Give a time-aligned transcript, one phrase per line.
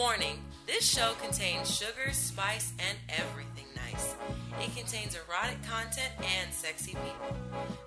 [0.00, 4.14] Warning this show contains sugar, spice, and everything nice.
[4.58, 7.36] It contains erotic content and sexy people.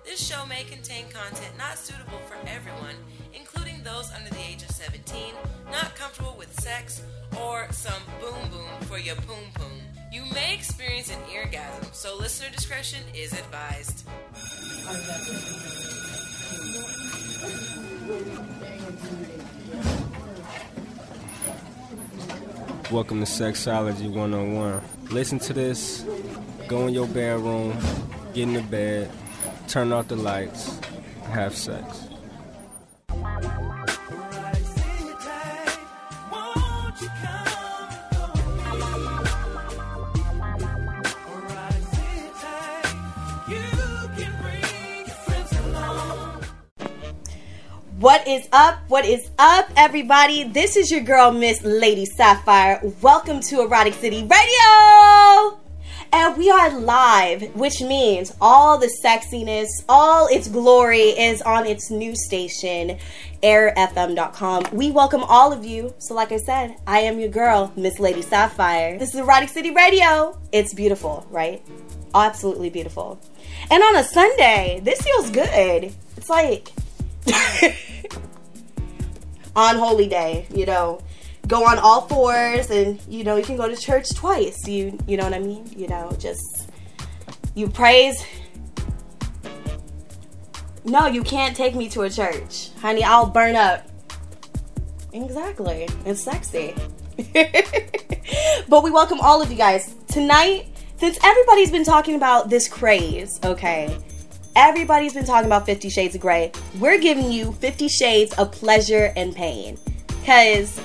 [0.04, 2.94] This show may contain content not suitable for everyone,
[3.34, 5.34] including those under the age of 17,
[5.72, 7.02] not comfortable with sex,
[7.42, 9.80] or some boom boom for your poom poom.
[10.12, 14.06] You may experience an eargasm, so listener discretion is advised.
[22.90, 24.82] Welcome to Sexology 101.
[25.10, 26.04] Listen to this,
[26.68, 27.78] go in your bedroom,
[28.34, 29.10] get in the bed,
[29.68, 30.78] turn off the lights,
[31.30, 32.08] have sex.
[48.14, 48.78] What is up?
[48.86, 50.44] What is up, everybody?
[50.44, 52.80] This is your girl, Miss Lady Sapphire.
[53.02, 55.58] Welcome to Erotic City Radio!
[56.12, 61.90] And we are live, which means all the sexiness, all its glory is on its
[61.90, 62.98] new station,
[63.42, 64.66] airfm.com.
[64.70, 65.92] We welcome all of you.
[65.98, 68.96] So, like I said, I am your girl, Miss Lady Sapphire.
[68.96, 70.38] This is Erotic City Radio.
[70.52, 71.66] It's beautiful, right?
[72.14, 73.18] Absolutely beautiful.
[73.72, 75.92] And on a Sunday, this feels good.
[76.16, 76.70] It's like
[79.56, 81.00] on holy day, you know,
[81.46, 84.66] go on all fours and you know, you can go to church twice.
[84.66, 85.68] You you know what I mean?
[85.76, 86.70] You know, just
[87.54, 88.24] you praise
[90.86, 92.68] No, you can't take me to a church.
[92.80, 93.88] Honey, I'll burn up.
[95.14, 95.88] Exactly.
[96.04, 96.74] It's sexy.
[98.68, 99.94] but we welcome all of you guys.
[100.08, 100.66] Tonight,
[100.98, 103.96] since everybody's been talking about this craze, okay?
[104.56, 106.52] Everybody's been talking about 50 Shades of Grey.
[106.78, 109.78] We're giving you 50 Shades of Pleasure and Pain.
[110.06, 110.80] Because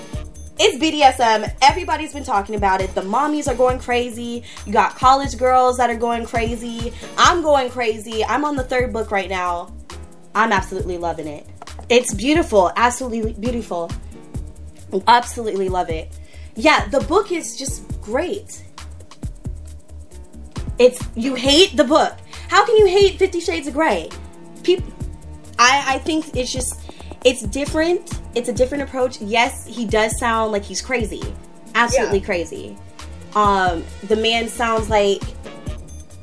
[0.58, 1.54] it's BDSM.
[1.62, 2.96] Everybody's been talking about it.
[2.96, 4.44] The mommies are going crazy.
[4.66, 6.92] You got college girls that are going crazy.
[7.16, 8.26] I'm going crazy.
[8.26, 9.72] I'm on the third book right now.
[10.34, 11.46] I'm absolutely loving it.
[11.90, 12.72] It's beautiful.
[12.76, 13.92] Absolutely beautiful.
[15.08, 16.10] Absolutely love it.
[16.56, 18.66] Yeah, the book is just great.
[20.80, 22.18] It's you hate the book.
[22.50, 24.10] How can you hate Fifty Shades of Grey?
[24.64, 24.92] People,
[25.58, 26.80] I I think it's just
[27.24, 28.20] it's different.
[28.36, 29.20] It's a different approach.
[29.22, 31.22] Yes, he does sound like he's crazy,
[31.76, 32.26] absolutely Yeah.
[32.26, 32.78] crazy.
[33.36, 35.22] Um, the man sounds like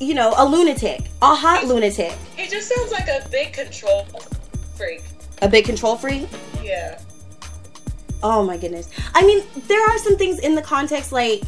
[0.00, 4.04] you know a lunatic, a hot lunatic, He just sounds like a big control
[4.76, 5.02] freak.
[5.42, 6.28] a big control freak.
[6.62, 6.98] Yeah.
[8.22, 8.88] Oh my goodness.
[9.14, 11.42] I mean, there are some things in the context like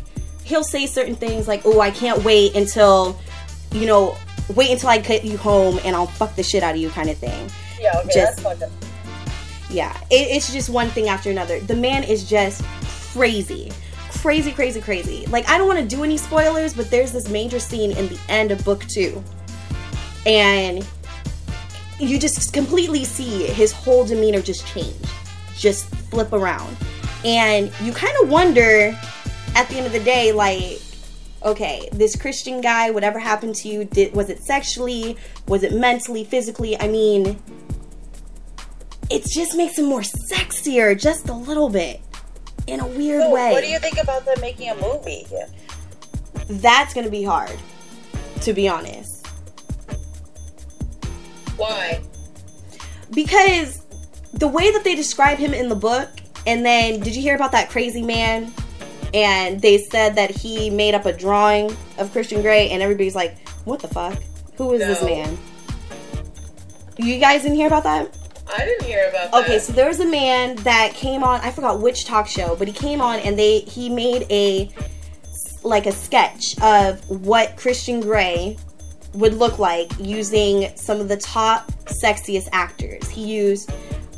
[0.44, 3.18] he'll say certain things like, "Oh, I can't wait until
[3.72, 4.16] you know,
[4.54, 7.10] wait until I get you home and I'll fuck the shit out of you," kind
[7.10, 7.50] of thing.
[7.80, 8.70] Yeah, okay, Just- that's fucked up.
[9.70, 11.60] Yeah, it, it's just one thing after another.
[11.60, 12.64] The man is just
[13.12, 13.70] crazy.
[14.10, 15.26] Crazy, crazy, crazy.
[15.26, 18.18] Like, I don't want to do any spoilers, but there's this major scene in the
[18.28, 19.22] end of book two.
[20.24, 20.86] And
[22.00, 24.96] you just completely see his whole demeanor just change,
[25.56, 26.74] just flip around.
[27.24, 28.98] And you kind of wonder
[29.54, 30.80] at the end of the day, like,
[31.48, 35.16] okay, this Christian guy, whatever happened to you, did was it sexually?
[35.46, 36.78] Was it mentally, physically?
[36.78, 37.40] I mean,
[39.10, 42.00] it just makes him more sexier just a little bit
[42.66, 45.26] in a weird So, way what do you think about them making a movie?
[46.48, 47.56] That's gonna be hard
[48.42, 49.26] to be honest
[51.56, 52.00] Why?
[53.10, 53.82] because
[54.34, 56.10] the way that they describe him in the book
[56.46, 58.52] and then did you hear about that crazy man
[59.14, 63.48] and they said that he made up a drawing of christian Grey and everybody's like
[63.64, 64.18] what the fuck
[64.56, 65.38] who is this man
[66.96, 68.14] you guys didn't hear about that
[68.50, 69.44] I didn't hear about that.
[69.44, 71.40] Okay, so there was a man that came on.
[71.42, 74.70] I forgot which talk show, but he came on and they he made a
[75.62, 78.56] like a sketch of what Christian Grey
[79.14, 83.08] would look like using some of the top sexiest actors.
[83.08, 83.70] He used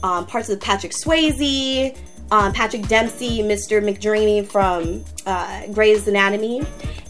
[0.03, 1.97] um, parts of Patrick Swayze,
[2.31, 3.83] um, Patrick Dempsey, Mr.
[3.83, 6.63] McDreamy from uh, Grey's Anatomy,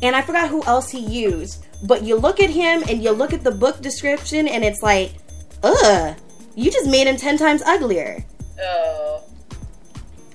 [0.03, 1.67] and I forgot who else he used.
[1.83, 5.13] But you look at him and you look at the book description, and it's like,
[5.63, 6.17] ugh,
[6.55, 8.25] you just made him ten times uglier.
[8.63, 9.23] Oh.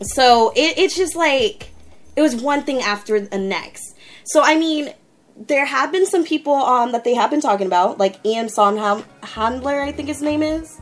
[0.02, 1.72] So it, it's just like
[2.16, 3.96] it was one thing after the next.
[4.26, 4.94] So I mean,
[5.38, 9.84] there have been some people um that they have been talking about, like Ian Somerhalder,
[9.84, 10.80] I think his name is,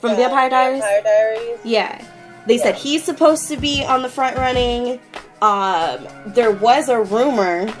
[0.00, 0.80] from Uh, Vampire Diaries.
[0.82, 1.58] Vampire Diaries.
[1.64, 2.04] Yeah,
[2.46, 5.00] they said he's supposed to be on the front running.
[5.42, 7.72] Um, there was a rumor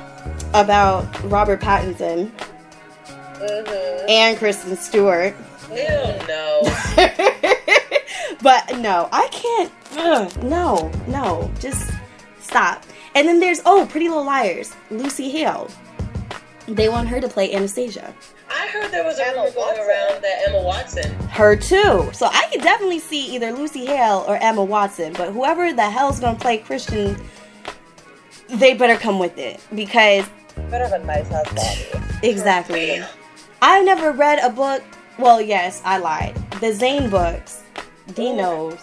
[0.52, 2.30] about Robert Pattinson
[3.34, 4.08] Mm-hmm.
[4.08, 5.34] and Kristen Stewart.
[5.70, 6.62] Ew, no.
[8.42, 9.72] but no, I can't.
[9.96, 11.50] Ugh, no, no.
[11.60, 11.90] Just
[12.54, 12.84] Stop.
[13.16, 15.68] And then there's oh, Pretty Little Liars, Lucy Hale.
[16.68, 18.14] They want her to play Anastasia.
[18.54, 19.84] I heard there was a Emma rumor going Watson.
[19.88, 21.12] around that Emma Watson.
[21.28, 22.10] Her too.
[22.12, 26.20] So I could definitely see either Lucy Hale or Emma Watson, but whoever the hell's
[26.20, 27.16] gonna play Christian,
[28.48, 30.24] they better come with it because
[30.70, 32.04] Better have a nice ass body.
[32.22, 33.02] exactly.
[33.60, 34.82] I've never read a book.
[35.18, 36.34] Well, yes, I lied.
[36.60, 37.62] The Zane books.
[38.14, 38.36] D Ooh.
[38.36, 38.78] knows.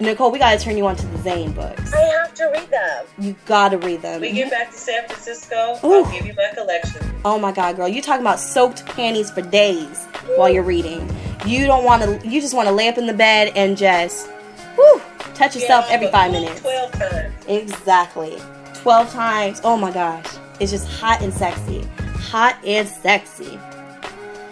[0.00, 1.92] Nicole, we gotta turn you on to the Zane books.
[1.92, 3.04] I have to read them.
[3.18, 4.20] You gotta read them.
[4.20, 5.78] We get back to San Francisco.
[5.82, 6.04] Ooh.
[6.04, 7.02] I'll give you my collection.
[7.24, 10.06] Oh my god, girl, you talking about soaked panties for days
[10.36, 11.08] while you're reading.
[11.44, 12.28] You don't want to.
[12.28, 14.28] You just want to lay up in the bed and just,
[14.76, 15.00] whew,
[15.34, 16.60] touch yourself Yeah, every five minutes.
[16.60, 17.34] Twelve times.
[17.48, 18.38] Exactly,
[18.74, 19.60] twelve times.
[19.64, 20.26] Oh my gosh,
[20.60, 21.82] it's just hot and sexy,
[22.20, 23.58] hot and sexy.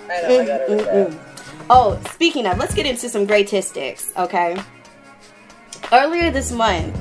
[0.08, 1.18] I know, I gotta read Mm-mm-mm.
[1.70, 4.56] Oh, speaking of, let's get into some great statistics, okay?
[5.92, 6.96] Earlier this month,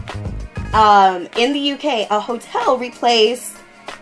[0.76, 3.58] um, in the UK, a hotel replaced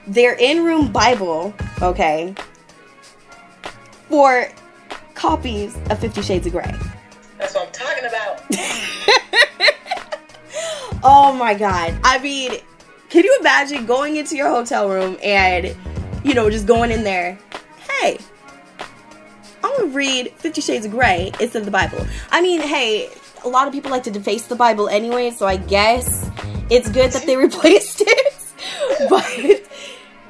[0.08, 2.36] their in-room Bible, okay,
[4.10, 4.50] for
[5.14, 6.76] copies of Fifty Shades of Grey.
[7.38, 8.42] That's what I'm talking about.
[11.04, 11.98] oh my god.
[12.04, 12.52] I mean,
[13.10, 15.76] can you imagine going into your hotel room and,
[16.26, 17.40] you know, just going in there,
[18.02, 18.18] hey,
[19.64, 22.06] I'm gonna read Fifty Shades of Grey instead of the Bible.
[22.32, 23.10] I mean, hey,
[23.44, 26.30] a lot of people like to deface the Bible anyway, so I guess
[26.70, 28.36] it's good that they replaced it.
[29.10, 29.70] but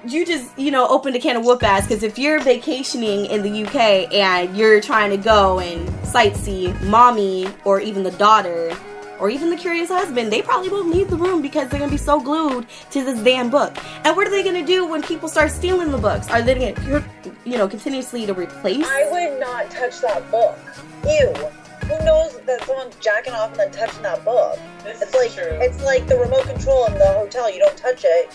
[0.06, 3.42] you just, you know, opened a can of whoop ass because if you're vacationing in
[3.42, 8.75] the UK and you're trying to go and sightsee mommy or even the daughter
[9.19, 11.98] or even the curious husband, they probably won't leave the room because they're gonna be
[11.98, 13.74] so glued to this damn book.
[14.04, 16.30] And what are they gonna do when people start stealing the books?
[16.30, 17.06] Are they gonna,
[17.45, 18.86] you know, continuously to replace?
[18.86, 20.57] I would not touch that book.
[21.06, 21.62] Ew.
[21.88, 24.58] Who knows that someone's jacking off and then touching that book?
[24.84, 25.58] This It's is like true.
[25.62, 27.52] it's like the remote control in the hotel.
[27.52, 28.30] You don't touch it.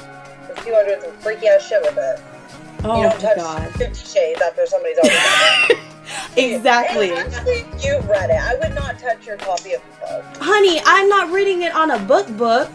[0.47, 2.21] Because people are doing some freaky ass shit with it.
[2.85, 3.71] oh you my don't touch god!
[3.75, 5.79] Fifty Shades after somebody's already done it.
[6.39, 8.41] Exactly, actually, you've read it.
[8.41, 10.25] I would not touch your copy of the book.
[10.41, 10.81] honey.
[10.87, 12.71] I'm not reading it on a book book.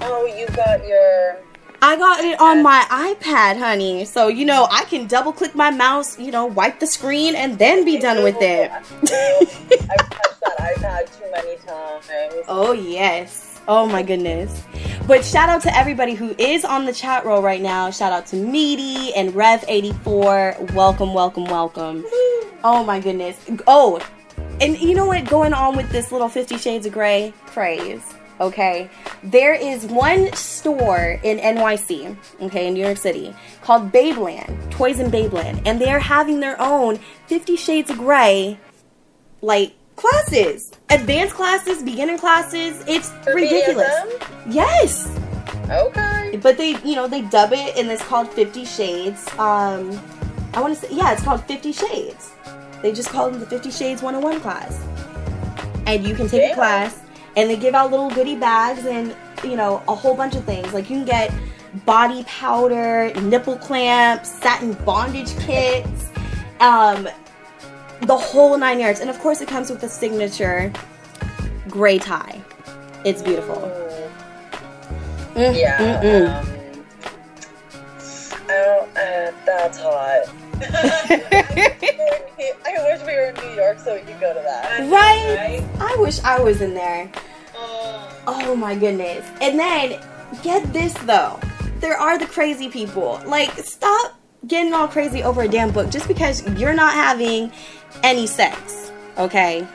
[0.00, 1.36] Oh, you got your.
[1.80, 4.04] I got it on my iPad, honey.
[4.04, 7.58] So, you know, I can double click my mouse, you know, wipe the screen, and
[7.58, 8.70] then be done with it.
[8.70, 12.44] I've touched that iPad too many times.
[12.48, 13.60] oh, yes.
[13.68, 14.64] Oh, my goodness.
[15.06, 17.90] But shout out to everybody who is on the chat roll right now.
[17.90, 20.72] Shout out to Meaty and Rev84.
[20.74, 22.04] Welcome, welcome, welcome.
[22.64, 23.38] Oh, my goodness.
[23.68, 24.00] Oh,
[24.60, 25.28] and you know what?
[25.28, 28.02] Going on with this little Fifty Shades of Grey craze,
[28.40, 28.90] okay?
[29.22, 35.10] There is one store in NYC, okay, in New York City, called Babeland, Toys in
[35.10, 38.58] Babeland, and they are having their own Fifty Shades of Grey,
[39.42, 40.72] like, classes.
[40.90, 42.82] Advanced classes, beginner classes.
[42.86, 43.92] It's For ridiculous.
[44.48, 45.08] Yes.
[45.68, 46.38] Okay.
[46.42, 49.28] But they, you know, they dub it and it's called Fifty Shades.
[49.38, 50.00] Um,
[50.54, 52.32] I want to say, yeah, it's called Fifty Shades.
[52.80, 54.82] They just call them the Fifty Shades 101 class.
[55.86, 57.00] And you can take a class
[57.38, 59.14] and they give out little goodie bags and,
[59.44, 60.72] you know, a whole bunch of things.
[60.74, 61.32] Like you can get
[61.86, 66.10] body powder, nipple clamps, satin bondage kits,
[66.58, 67.08] um,
[68.02, 68.98] the whole nine yards.
[68.98, 70.72] And of course, it comes with the signature
[71.68, 72.42] gray tie.
[73.04, 73.56] It's beautiful.
[75.34, 75.78] Mm, Yeah.
[75.78, 76.42] mm, mm.
[76.42, 76.84] Um,
[78.48, 78.96] don't.
[78.96, 80.28] Uh, that's hot.
[82.66, 84.80] I wish we were in New York so we could go to that.
[84.90, 85.62] Right?
[85.80, 87.10] I wish I was in there.
[87.56, 89.26] Oh, Oh my goodness.
[89.40, 90.00] And then,
[90.42, 91.38] get this though.
[91.80, 93.20] There are the crazy people.
[93.24, 94.14] Like, stop
[94.46, 97.52] getting all crazy over a damn book just because you're not having
[98.02, 98.90] any sex.
[99.16, 99.66] Okay?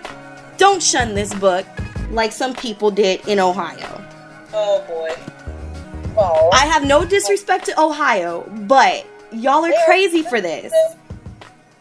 [0.58, 1.66] Don't shun this book
[2.12, 4.02] like some people did in Ohio.
[4.54, 5.16] oh boy.
[6.16, 10.74] Well, I have no disrespect to Ohio, but y'all are crazy for this.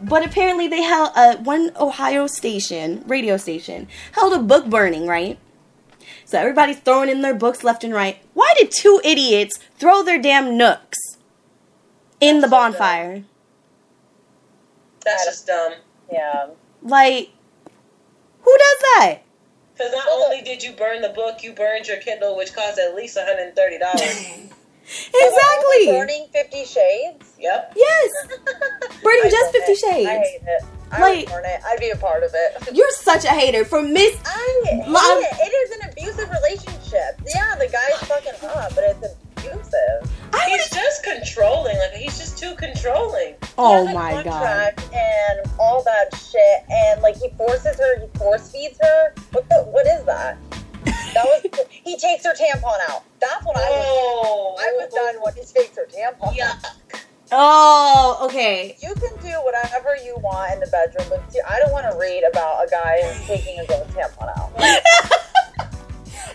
[0.00, 5.38] But apparently they held uh, one Ohio station, radio station, held a book burning, right?
[6.25, 8.18] So everybody's throwing in their books left and right.
[8.35, 10.99] Why did two idiots throw their damn nooks
[12.21, 13.25] in the bonfire?
[15.04, 15.75] That's just dumb.
[16.11, 16.49] yeah.
[16.82, 17.30] Like,
[18.42, 19.18] who does that?
[19.75, 22.94] Because not only did you burn the book, you burned your Kindle, which cost at
[22.94, 24.52] least $130.
[25.14, 25.87] Exactly.
[25.87, 27.34] Burning Fifty Shades.
[27.38, 27.72] yep.
[27.76, 28.11] Yes.
[29.02, 29.78] Burning just Fifty it.
[29.78, 30.08] Shades.
[30.08, 30.64] I hate it.
[30.90, 31.61] I Like- burn it.
[31.66, 32.68] I'd be a part of it.
[32.75, 34.16] You're such a hater for Miss.
[34.26, 35.37] I hate Love- it.
[35.40, 37.20] It is an abusive relationship.
[37.34, 40.11] Yeah, the guy's fucking up, but it's abusive.
[40.34, 40.75] I He's would.
[40.78, 41.76] just controlling.
[41.78, 43.34] Like, he's just too controlling.
[43.58, 44.75] Oh He has a my god.
[44.94, 49.14] And all that shit, and like he forces her, he force feeds her.
[49.32, 49.62] What the?
[49.64, 50.37] What is that?
[51.14, 51.66] That was.
[51.71, 53.04] he takes her tampon out.
[53.21, 53.87] That's when I was.
[53.87, 56.37] Oh, I was done when he takes her tampon.
[56.37, 56.59] Yeah.
[57.35, 58.76] Oh, okay.
[58.83, 61.99] You can do whatever you want in the bedroom, but see, I don't want to
[61.99, 64.52] read about a guy taking his own tampon out.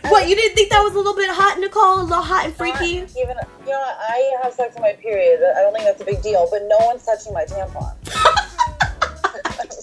[0.10, 2.00] What, you didn't think that was a little bit hot, Nicole?
[2.00, 3.01] A little hot and freaky?
[3.01, 5.41] Not even you know, I have sex on my period.
[5.43, 7.93] I don't think that's a big deal, but no one's touching my tampon.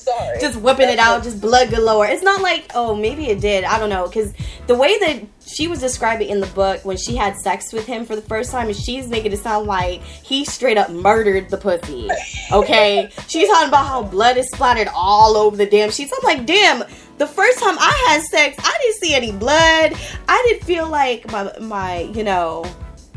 [0.05, 0.39] Sorry.
[0.41, 2.07] Just whipping it out, just blood galore.
[2.07, 3.65] It's not like, oh, maybe it did.
[3.65, 4.07] I don't know.
[4.07, 4.33] Because
[4.67, 8.05] the way that she was describing in the book when she had sex with him
[8.05, 11.57] for the first time, is she's making it sound like he straight up murdered the
[11.57, 12.09] pussy.
[12.53, 13.09] Okay?
[13.29, 16.13] she's talking about how blood is splattered all over the damn sheets.
[16.15, 16.85] I'm like, damn.
[17.17, 19.93] The first time I had sex, I didn't see any blood.
[20.29, 22.65] I didn't feel like my, my you know,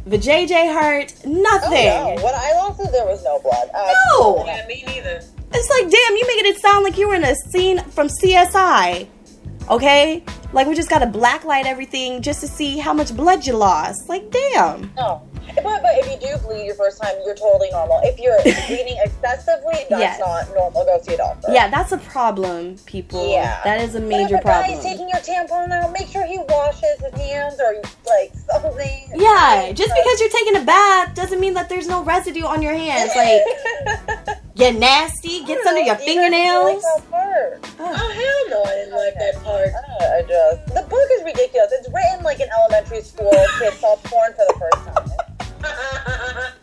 [0.05, 1.13] the JJ hurt.
[1.25, 1.89] Nothing.
[1.89, 2.23] Oh, no.
[2.23, 3.69] When I lost it, there was no blood.
[3.73, 4.45] Uh, No.
[4.45, 5.21] Yeah, me neither.
[5.53, 9.07] It's like, damn, you making it sound like you were in a scene from CSI.
[9.69, 10.23] Okay?
[10.53, 14.07] Like we just gotta blacklight everything just to see how much blood you lost.
[14.07, 14.91] Like, damn.
[14.95, 15.23] No.
[15.55, 17.99] But, but if you do bleed your first time, you're totally normal.
[18.03, 18.37] If you're
[18.67, 20.19] bleeding excessively, that's Yes.
[20.19, 20.85] not normal.
[20.85, 21.47] Go see a doctor.
[21.51, 23.29] Yeah, that's a problem, people.
[23.31, 23.59] Yeah.
[23.63, 24.77] That is a But major if a guy problem.
[24.77, 29.09] is taking your tampon out, make sure he washes his hands or like something.
[29.15, 32.73] yeah, just because you're taking a bath doesn't mean that there's no residue on your
[32.73, 33.11] hands.
[33.15, 36.83] Like, you're nasty, gets under your fingernails.
[36.83, 37.73] Like that part.
[37.79, 39.69] Oh hell no, I didn't like that part.
[40.01, 41.71] I just the book is ridiculous.
[41.73, 46.53] It's written like an elementary school kid saw porn for the first time.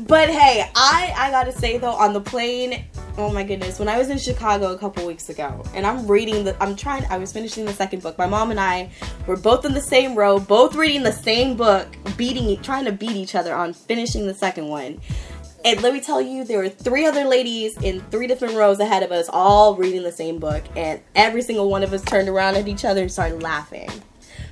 [0.00, 2.84] But hey, I I gotta say though, on the plane,
[3.18, 6.44] oh my goodness, when I was in Chicago a couple weeks ago, and I'm reading
[6.44, 8.16] the, I'm trying, I was finishing the second book.
[8.16, 8.90] My mom and I
[9.26, 13.16] were both in the same row, both reading the same book, beating, trying to beat
[13.16, 15.00] each other on finishing the second one.
[15.64, 19.02] And let me tell you, there were three other ladies in three different rows ahead
[19.02, 22.56] of us, all reading the same book, and every single one of us turned around
[22.56, 23.90] at each other and started laughing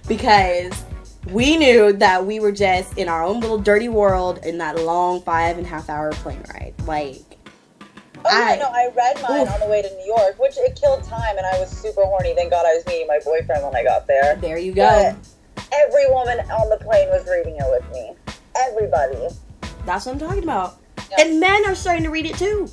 [0.09, 0.85] because
[1.31, 5.23] we knew that we were just in our own little dirty world in that long
[5.23, 6.75] five and a half hour plane ride.
[6.87, 7.19] Like,
[8.25, 9.55] Oh I- yeah, no, I read mine Oof.
[9.55, 12.35] on the way to New York, which it killed time, and I was super horny.
[12.35, 14.35] Thank God I was meeting my boyfriend when I got there.
[14.37, 15.15] there you go.
[15.57, 18.13] But every woman on the plane was reading it with me.
[18.57, 19.29] Everybody.
[19.85, 20.81] That's what I'm talking about.
[21.19, 22.69] And men are starting to read it too.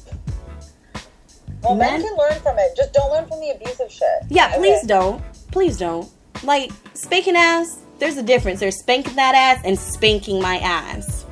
[1.63, 2.75] Well, men, Men- can learn from it.
[2.75, 4.07] Just don't learn from the abusive shit.
[4.29, 4.57] Yeah, Okay?
[4.57, 5.21] please don't.
[5.51, 6.09] Please don't.
[6.43, 8.59] Like, spanking ass, there's a difference.
[8.59, 11.25] There's spanking that ass and spanking my ass.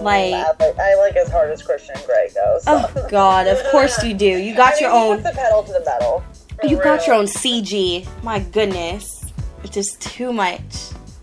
[0.00, 2.64] Like, I like, I like as hard as Christian Grey goes.
[2.64, 2.84] so.
[2.94, 4.24] oh god, of course you do.
[4.26, 5.22] You got I mean, your own.
[5.22, 6.24] the pedal to the metal.
[6.62, 8.06] You got your own CG.
[8.22, 9.30] My goodness.
[9.62, 10.60] It's just too much.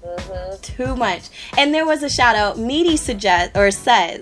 [0.06, 0.62] Mhm.
[0.62, 1.30] Too much.
[1.58, 2.58] And there was a shout out.
[2.58, 4.22] Meaty suggest or says,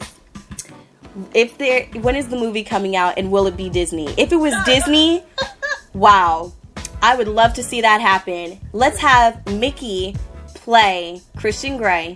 [1.33, 4.07] if there, when is the movie coming out and will it be Disney?
[4.17, 5.23] If it was Disney,
[5.93, 6.53] wow,
[7.01, 8.59] I would love to see that happen.
[8.73, 10.15] Let's have Mickey
[10.53, 12.15] play Christian Grey,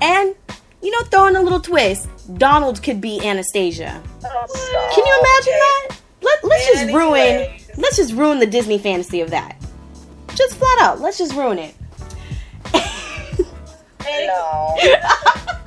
[0.00, 0.34] and
[0.82, 2.08] you know, throw in a little twist.
[2.36, 4.02] Donald could be Anastasia.
[4.24, 4.90] Oh.
[4.94, 5.96] Can you imagine that?
[6.22, 7.60] Let, let's just ruin.
[7.76, 9.56] Let's just ruin the Disney fantasy of that.
[10.34, 11.00] Just flat out.
[11.00, 11.74] Let's just ruin it.
[14.26, 14.76] No.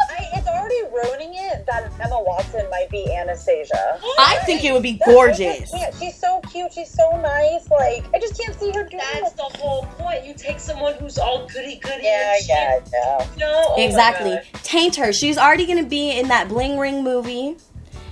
[0.97, 3.99] I, it's already ruining it that Emma Watson might be Anastasia.
[4.19, 5.59] I think it would be That- I gorgeous.
[5.59, 6.73] just can't- She's so cute.
[6.73, 7.69] She's so nice.
[7.69, 9.37] Like I just can't see her doing That's it.
[9.37, 10.25] the whole point.
[10.25, 12.49] You take someone who's all goody goody Yeah, and shit.
[12.49, 13.27] yeah, yeah.
[13.33, 13.65] You know?
[13.69, 14.39] Oh Exactly.
[14.63, 15.11] Taint her.
[15.13, 17.57] She's already gonna be in that Bling Ring movie.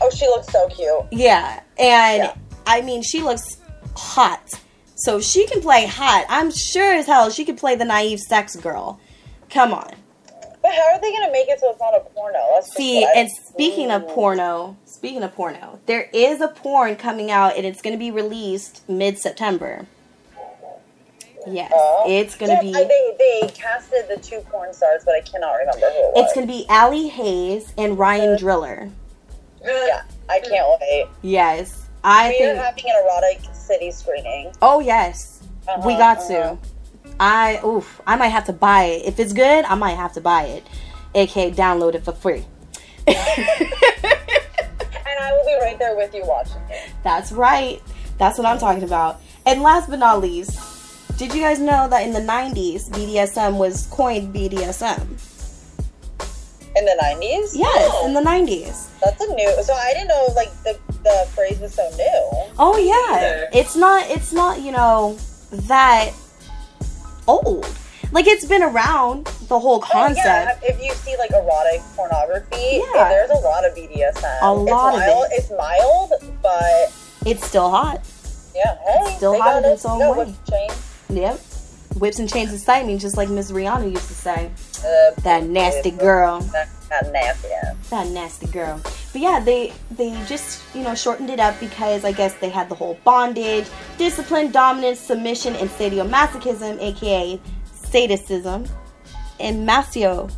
[0.02, 0.90] Oh, she looks so cute.
[1.12, 2.36] Yeah, and Yeah.
[2.68, 3.58] I mean, she looks
[3.96, 4.52] hot.
[4.96, 6.26] So she can play hot.
[6.30, 9.00] I'm sure as hell she could play the naive sex girl.
[9.50, 9.92] Come on.
[10.66, 12.40] But how are they gonna make it so it's not a porno?
[12.56, 17.56] That's See, and speaking of porno, speaking of porno, there is a porn coming out
[17.56, 19.86] and it's going to be released mid September.
[21.46, 22.06] Yes, Oh.
[22.08, 22.74] it's going Yeah, to be.
[22.76, 26.26] I- they they casted the two porn stars, but I cannot remember who it was.
[26.26, 28.90] It's going to be Allie Haze and Ryan Driller.
[29.64, 31.06] Yeah, I can't wait.
[31.22, 32.58] Yes, I We are think.
[32.58, 34.52] having an erotic city screening.
[34.64, 35.42] Oh yes,
[35.86, 36.28] we Uh-huh, got uh-huh.
[36.30, 36.58] to.
[37.20, 39.06] I oof, I might have to buy it.
[39.06, 40.64] If it's good, I might have to buy it.
[41.14, 42.46] AK download it for free.
[45.08, 46.92] And I will be right there with you watching it.
[47.04, 47.82] That's right.
[48.18, 49.22] That's what I'm talking about.
[49.46, 50.60] And last but not least,
[51.18, 55.02] did you guys know that in the 90s, BDSM was coined BDSM?
[56.78, 57.56] In the nineties?
[57.56, 58.06] Yes, oh.
[58.06, 58.90] in the 90s.
[59.00, 62.52] That's a new so I didn't know like the the phrase was so new.
[62.60, 63.16] Oh yeah.
[63.16, 63.50] Either.
[63.54, 65.18] It's not it's not, you know,
[65.52, 66.12] that
[67.28, 67.68] old.
[68.12, 70.26] Like it's been around the whole concept.
[70.26, 73.10] yeah, if you see like erotic pornography, Yeah.
[73.10, 74.38] there's a lot of BDSM.
[74.42, 75.36] A lot of it's mild, it.
[75.38, 76.94] It's mild, but
[77.30, 78.02] It's still hot.
[78.56, 79.74] yeah, hey, Still they hot in it.
[79.74, 80.26] its own way.
[80.26, 80.70] with chain.
[81.10, 81.40] Yep.
[82.00, 84.52] Whips and chains excite me, just like Miss Rihanna used to say.
[84.80, 86.42] Uh, That nasty girl.
[86.42, 86.68] That,
[87.02, 87.90] that nasty ass.
[87.90, 88.82] That nasty girl.
[88.84, 92.70] But yeah, they they just you know shortened it up because I guess they had
[92.70, 97.40] the whole bondage, discipline, dominance, submission, and sadomasochism, aka
[97.74, 98.68] sadism,
[99.40, 100.32] and masio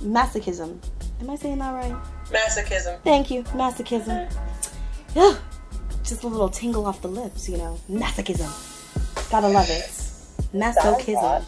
[0.00, 0.78] masochism.
[1.20, 1.94] Am I saying that right?
[2.30, 3.00] Masochism.
[3.02, 4.28] Thank you, masochism.
[4.28, 5.18] Mm-hmm.
[5.18, 5.38] Ugh,
[6.02, 7.78] just a little tingle off the lips, you know.
[7.88, 8.50] Masochism.
[9.30, 9.84] Gotta love it.
[10.52, 11.44] Masochism.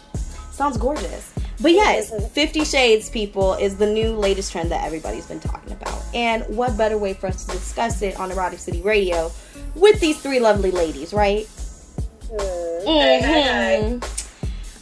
[0.51, 1.33] Sounds gorgeous.
[1.59, 5.99] But yes, Fifty Shades, people, is the new latest trend that everybody's been talking about.
[6.13, 9.31] And what better way for us to discuss it on Erotic City Radio
[9.75, 11.47] with these three lovely ladies, right?
[12.29, 14.03] Hey, Mhm.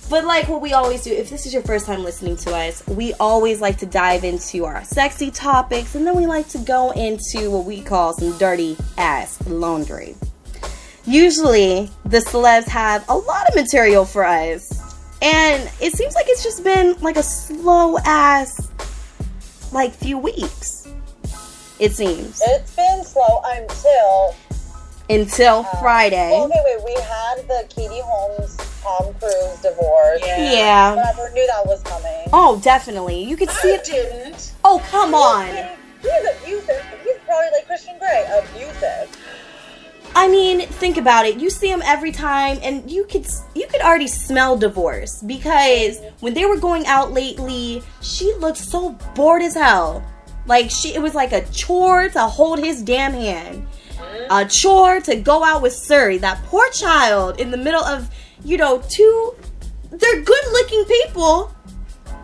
[0.10, 2.84] But like what we always do, if this is your first time listening to us,
[2.88, 6.92] we always like to dive into our sexy topics and then we like to go
[6.92, 10.16] into what we call some dirty ass laundry.
[11.08, 14.70] Usually, the celebs have a lot of material for us,
[15.22, 18.70] and it seems like it's just been like a slow ass
[19.72, 20.88] like few weeks.
[21.80, 24.36] It seems It's been slow until.
[25.10, 26.30] until uh, Friday.
[26.32, 26.86] Well, okay, wait.
[26.86, 30.22] We had the Katie Holmes Tom Cruise divorce.
[30.26, 30.52] Yeah.
[30.54, 30.96] Yeah.
[30.96, 32.30] But I never knew that was coming.
[32.32, 33.22] Oh, definitely.
[33.24, 33.84] You could see I it.
[33.84, 34.54] didn't.
[34.64, 35.48] Oh, come on.
[36.02, 36.86] He's abusive.
[37.04, 39.10] He's probably like Christian Grey, abusive.
[40.18, 41.40] I mean, think about it.
[41.40, 46.34] You see them every time, and you could you could already smell divorce because when
[46.34, 50.04] they were going out lately, she looked so bored as hell.
[50.48, 53.68] Like she, it was like a chore to hold his damn hand,
[54.32, 58.10] a chore to go out with Suri, that poor child, in the middle of
[58.44, 59.36] you know two.
[59.92, 61.56] They're good-looking people,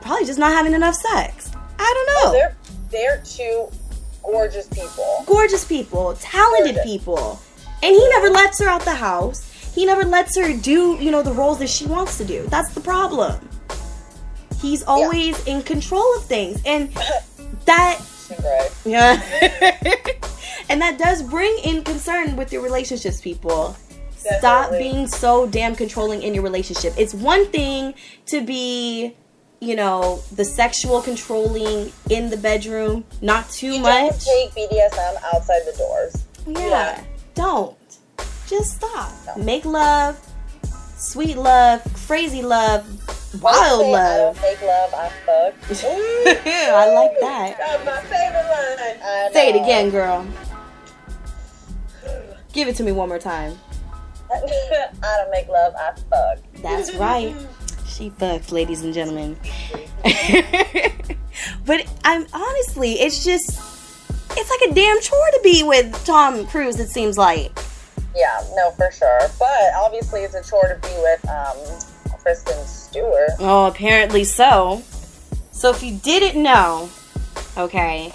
[0.02, 1.52] probably just not having enough sex.
[1.78, 2.32] I don't know.
[2.40, 2.56] They're
[2.90, 3.70] they're two
[4.24, 5.24] gorgeous people.
[5.26, 6.92] gorgeous people, talented Gorgeous.
[6.92, 7.40] people.
[7.84, 9.48] And he never lets her out the house.
[9.74, 12.46] He never lets her do, you know, the roles that she wants to do.
[12.48, 13.48] That's the problem.
[14.62, 16.62] He's always in control of things.
[16.66, 16.92] And
[17.66, 18.00] that
[18.86, 19.22] yeah.
[20.70, 23.76] and that does bring in concern with your relationships, people.
[24.18, 26.94] Stop being so damn controlling in your relationship.
[26.96, 27.96] It's one thing
[28.28, 29.16] to be,
[29.60, 34.24] you know, the sexual controlling in the bedroom, not too You much.
[34.26, 36.24] don't take BDSM outside the doors.
[36.46, 37.04] Yeah.
[37.42, 37.76] Don't.
[38.48, 39.12] Just stop.
[39.36, 40.16] Make love,
[40.96, 42.86] sweet love, crazy love,
[43.42, 44.36] wild Say, I love.
[44.36, 44.94] don't make love.
[44.94, 45.54] I fuck.
[45.74, 47.58] I like that.
[47.58, 49.34] That's my favorite line.
[49.34, 50.28] Say it again, girl.
[52.54, 53.58] Give it to me one more time.
[54.32, 54.38] I
[55.02, 55.74] don't make love.
[55.76, 56.38] I fuck.
[56.62, 57.36] That's right.
[57.88, 59.36] She fucks, ladies and gentlemen.
[61.66, 63.60] but I'm honestly, it's just,
[64.38, 66.80] it's like a damn chore to be with Tom Cruise.
[66.80, 67.52] It seems like.
[68.16, 69.20] Yeah, no, for sure.
[69.40, 73.32] But obviously, it's a chore to be with um, Kristen Stewart.
[73.40, 74.82] Oh, apparently so.
[75.52, 76.90] So if you didn't know,
[77.58, 78.14] okay,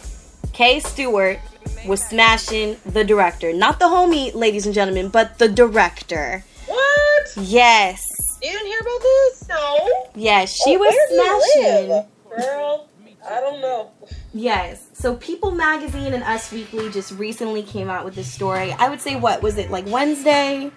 [0.52, 1.38] Kay Stewart
[1.87, 3.52] was smashing the director.
[3.52, 6.44] Not the homie, ladies and gentlemen, but the director.
[6.66, 7.33] What?
[7.40, 8.02] Yes.
[8.42, 9.48] You didn't hear about this?
[9.48, 10.07] No.
[10.14, 12.46] Yes, she Oh, was where do you smashing.
[12.46, 12.88] Girl,
[13.29, 13.90] I don't know.
[14.37, 14.90] Yes.
[14.92, 18.70] So People Magazine and Us Weekly just recently came out with this story.
[18.72, 20.70] I would say what was it like Wednesday,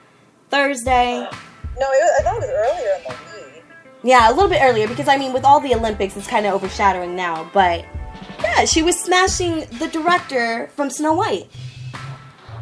[0.49, 1.15] Thursday?
[1.19, 1.33] No, it
[1.77, 3.63] was, I thought it was earlier in the week.
[4.03, 6.53] Yeah, a little bit earlier because I mean with all the Olympics it's kind of
[6.53, 7.83] overshadowing now, but
[8.41, 11.49] yeah, she was smashing the director from Snow White.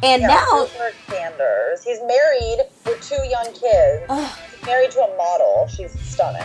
[0.02, 0.66] And Yeah, now
[1.08, 1.84] Sanders.
[1.84, 4.52] He's married with two young kids.
[4.52, 5.68] He's married to a model.
[5.68, 6.42] She's stunning.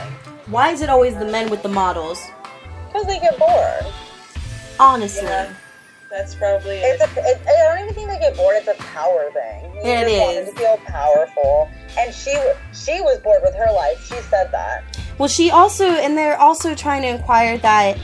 [0.48, 2.20] why is it always the men with the models?
[2.88, 3.86] Because they get bored.
[4.82, 5.24] Honestly.
[5.24, 5.52] Yeah.
[6.10, 7.08] That's probably It's it.
[7.16, 8.56] a, it, I don't even think they get bored.
[8.56, 9.64] It's a power thing.
[9.76, 10.48] You It just want is.
[10.50, 11.70] to feel powerful.
[11.98, 12.32] And she
[12.74, 13.98] she was bored with her life.
[14.04, 14.84] She said that.
[15.18, 17.98] Well, she also, and they're also trying to inquire that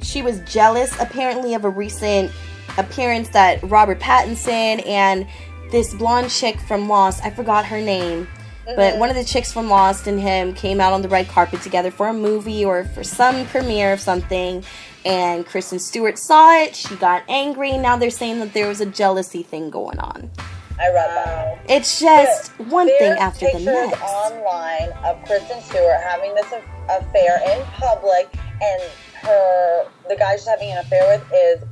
[0.00, 2.32] she was jealous apparently of a recent
[2.78, 5.26] appearance that Robert Pattinson and
[5.70, 8.26] this blonde chick from Lost, I forgot her name,
[8.64, 8.98] but mm-hmm.
[8.98, 11.90] one of the chicks from Lost and him came out on the red carpet together
[11.90, 14.64] for a movie or for some premiere of something.
[15.04, 16.76] And Kristen Stewart saw it.
[16.76, 17.76] She got angry.
[17.76, 20.30] Now they're saying that there was a jealousy thing going on.
[20.78, 21.58] I read that.
[21.68, 24.00] It's just one thing after the pictures next.
[24.02, 26.46] online of Kristen Stewart having this
[26.88, 28.82] affair in public, and
[29.22, 31.62] her the guy she's having an affair with is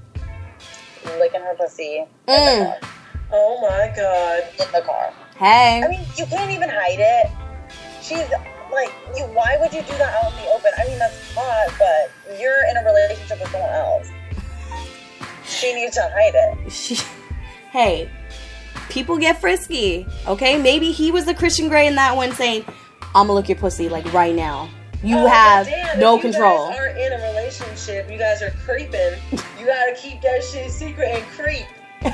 [1.19, 2.81] licking her pussy in, Mm.
[2.81, 2.89] the,
[3.33, 4.43] Oh my god.
[4.61, 5.13] in the car.
[5.37, 5.83] Hey.
[5.83, 7.31] I mean, you can't even hide it.
[8.03, 8.29] She's
[8.73, 9.25] like, you.
[9.25, 10.71] Why would you do that out in the open?
[10.79, 14.09] I mean, that's hot, but you're in a relationship with someone else.
[15.47, 16.71] She needs to hide it.
[16.73, 16.97] she,
[17.73, 18.11] hey,
[18.89, 20.57] people get frisky, okay?
[20.61, 22.65] Maybe he was the Christian Grey in that one saying,
[23.15, 24.69] I'm gonna lick your pussy like right now.
[25.03, 26.67] You Oh, have goddamn, no if control.
[26.67, 28.11] You guys aren't in a relationship.
[28.11, 29.19] You guys are creeping.
[29.59, 31.67] You gotta keep that shit secret and creep.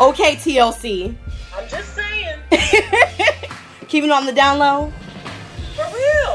[0.00, 1.14] okay, TLC.
[1.56, 2.38] I'm just saying.
[3.88, 4.92] keeping it on the down low.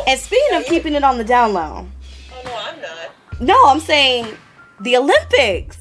[0.10, 1.88] And speaking of keeping it on the down low,
[2.34, 3.40] Oh no, I'm not.
[3.40, 4.26] no, I'm saying
[4.80, 5.78] the Olympics.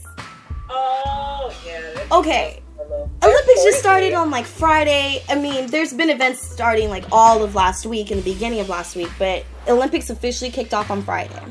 [0.69, 2.07] Oh yeah.
[2.13, 2.63] Okay.
[3.23, 5.23] Olympics just started on like Friday.
[5.31, 8.69] I mean, there's been events starting like all of last week and the beginning of
[8.69, 11.43] last week, but Olympics officially kicked off on Friday.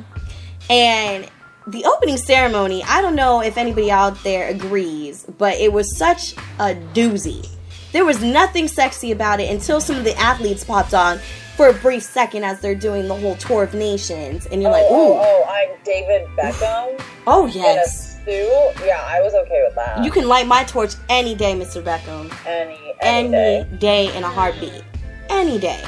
[0.70, 1.28] And
[1.66, 6.34] the opening ceremony, I don't know if anybody out there agrees, but it was such
[6.60, 7.50] a doozy.
[7.92, 11.20] There was nothing sexy about it until some of the athletes popped on
[11.58, 14.86] for a brief second as they're doing the whole tour of nations, and you're like,
[14.88, 18.24] oh, ooh, oh, I'm David Beckham oh in a yes.
[18.24, 18.86] suit.
[18.86, 20.06] Yeah, I was okay with that.
[20.06, 21.84] You can light my torch any day, Mr.
[21.84, 22.32] Beckham.
[22.46, 23.78] any any, any day.
[23.80, 24.84] day in a heartbeat.
[25.30, 25.84] Any day.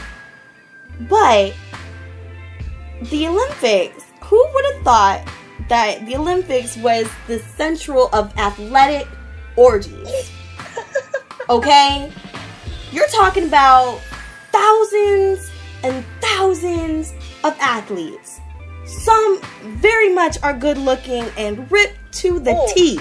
[1.08, 1.54] But
[3.04, 5.32] the Olympics, who would have thought
[5.70, 9.08] that the Olympics was the central of athletic
[9.56, 10.32] orgies?
[11.50, 12.12] Okay?
[12.92, 14.02] You're talking about
[14.52, 15.49] thousands
[15.84, 17.14] and thousands
[17.44, 18.40] of athletes.
[18.86, 19.40] Some
[19.82, 22.72] very much are good looking and ripped to the Oh.
[22.74, 23.00] T.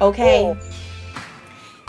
[0.00, 0.44] Okay?
[0.44, 0.54] Oh,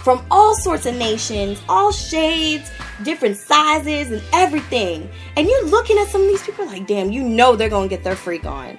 [0.03, 2.69] from all sorts of nations, all shades,
[3.03, 5.07] different sizes, and everything.
[5.37, 8.03] And you're looking at some of these people like, damn, you know they're gonna get
[8.03, 8.77] their freak on.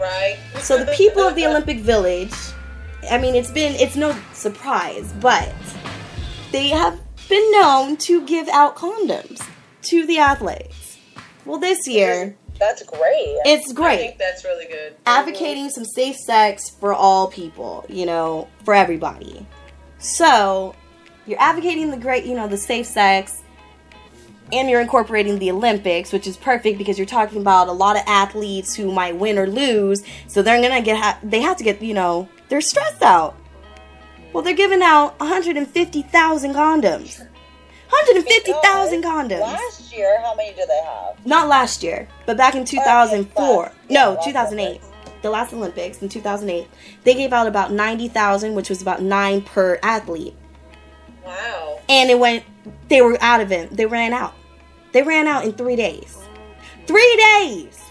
[0.00, 0.38] right.
[0.60, 2.34] So the people of the Olympic Village,
[3.10, 5.52] I mean, it's been it's no surprise, but
[6.52, 9.42] they have been known to give out condoms
[9.82, 10.87] to the athletes.
[11.48, 13.38] Well, this year that's great.
[13.46, 13.94] it's great.
[13.94, 14.94] I think that's really good.
[15.06, 15.70] advocating mm-hmm.
[15.70, 19.46] some safe sex for all people, you know, for everybody.
[19.98, 20.74] So,
[21.26, 23.42] you're advocating the great, you know, the safe sex,
[24.52, 28.02] and you're incorporating the Olympics, which is perfect because you're talking about a lot of
[28.06, 31.80] athletes who might win or lose, so they're gonna get, ha- they have to get,
[31.80, 33.36] you know, they're stressed out.
[34.34, 37.26] Well, they're giving out 150,000 condoms.
[37.90, 39.40] 150,000 condoms.
[39.40, 41.24] Last year, how many did they have?
[41.26, 43.62] Not last year, but back in 2004.
[43.62, 44.66] last- yeah, no, last 2008.
[44.66, 44.86] Olympics.
[45.22, 46.68] The last Olympics in 2008.
[47.04, 50.34] They gave out about 90,000, which was about 9 per athlete.
[51.24, 51.80] Wow.
[51.88, 52.44] And it went
[52.88, 53.76] they were out of it.
[53.76, 54.34] They ran out.
[54.92, 56.18] They ran out in 3 days.
[56.86, 57.82] 3 days.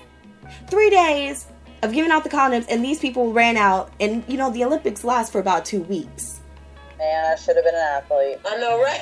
[0.69, 1.47] 3 days
[1.83, 5.03] of giving out the condoms and these people ran out and you know the Olympics
[5.03, 6.39] last for about 2 weeks.
[6.97, 8.39] Man, I should have been an athlete.
[8.45, 9.01] I know, right?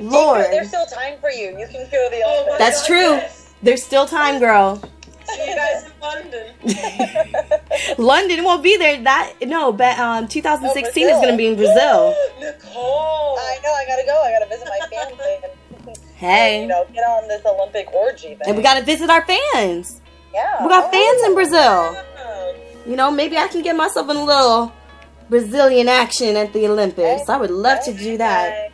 [0.00, 0.46] Lord.
[0.50, 1.58] There's still time for you.
[1.58, 3.10] You can go to the Oh my That's God, true.
[3.16, 3.54] yes.
[3.62, 4.80] There's still time, girl.
[5.26, 6.54] See you guys in London.
[7.98, 9.02] London won't be there.
[9.02, 12.14] That no, but um 2016 is going to be in Brazil.
[12.40, 13.36] Nicole.
[13.38, 13.72] I know.
[13.72, 14.22] I gotta go.
[14.22, 15.36] I gotta visit my family.
[15.86, 16.62] And, Hey.
[16.62, 18.40] You know, get on this Olympic orgy thing.
[18.46, 20.00] And we got to visit our fans.
[20.34, 20.60] yeah.
[20.64, 21.92] We got fans in Brazil.
[21.92, 22.52] Yeah.
[22.86, 24.72] You know, maybe I can get myself in a little
[25.30, 27.28] Brazilian action at the Olympics.
[27.28, 28.72] I would love to do that.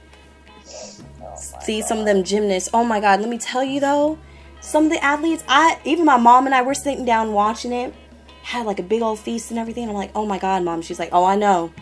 [1.64, 2.68] Oh See some of them gymnasts.
[2.74, 4.18] Oh my god, let me tell you though,
[4.60, 7.94] some of the athletes, I even my mom and I were sitting down watching it,
[8.42, 9.88] had like a big old feast and everything.
[9.88, 10.82] I'm like, oh my god, mom.
[10.82, 11.72] She's like, oh I know,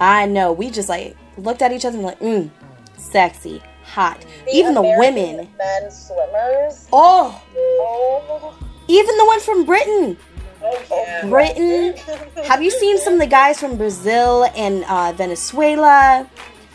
[0.00, 0.52] I know.
[0.52, 2.50] We just like looked at each other and like, mm,
[2.96, 4.24] sexy, hot.
[4.52, 5.48] even the women.
[5.58, 6.88] Men swimmers.
[6.92, 8.54] Oh, Oh.
[8.88, 10.16] even the one from Britain.
[10.62, 11.26] Oh yeah.
[11.28, 11.94] Britain.
[12.44, 16.28] Have you seen some of the guys from Brazil and uh, Venezuela?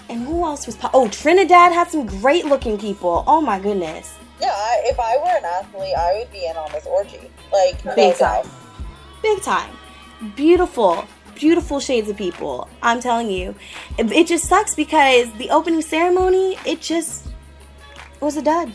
[0.09, 0.75] And who else was?
[0.75, 3.23] Po- oh, Trinidad had some great looking people.
[3.27, 6.71] Oh my goodness, Yeah, I, if I were an athlete, I would be in on
[6.71, 7.19] this orgy.
[7.51, 8.45] Like, Big time.
[9.21, 9.71] big time,
[10.35, 12.67] beautiful, beautiful shades of people.
[12.83, 13.55] I'm telling you,
[13.97, 17.27] it, it just sucks because the opening ceremony, it just
[18.19, 18.71] was a dud.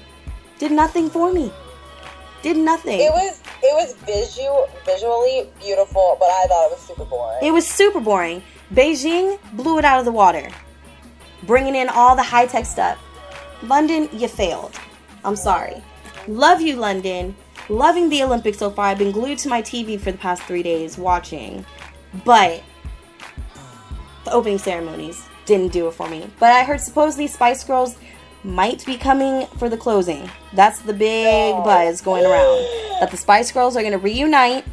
[0.59, 1.53] Did nothing for me.
[2.43, 2.99] Did nothing.
[3.01, 7.39] It was it was visual visually beautiful, but I thought it was super boring.
[7.43, 8.43] It was super boring.
[8.75, 10.49] Beijing blew it out of the water,
[11.45, 12.99] bringing in all the high tech stuff.
[13.63, 14.79] London, you failed.
[15.25, 15.83] I'm sorry.
[16.27, 17.35] Love you, London.
[17.69, 18.87] Loving the Olympics so far.
[18.87, 21.65] I've been glued to my TV for the past three days watching,
[22.25, 22.63] but
[24.25, 26.29] the opening ceremonies didn't do it for me.
[26.39, 27.97] But I heard supposedly Spice Girls
[28.43, 30.29] might be coming for the closing.
[30.53, 32.67] That's the big buzz going around.
[33.01, 34.65] That the Spice Girls are going to reunite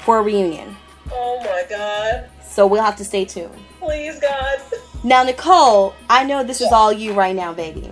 [0.00, 0.76] for a reunion.
[1.12, 2.28] Oh my god.
[2.44, 3.54] So we'll have to stay tuned.
[3.78, 4.58] Please, God.
[5.02, 7.90] Now, Nicole, I know this is all you right now, baby.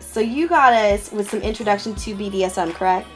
[0.00, 3.06] So you got us with some introduction to BDSM, correct?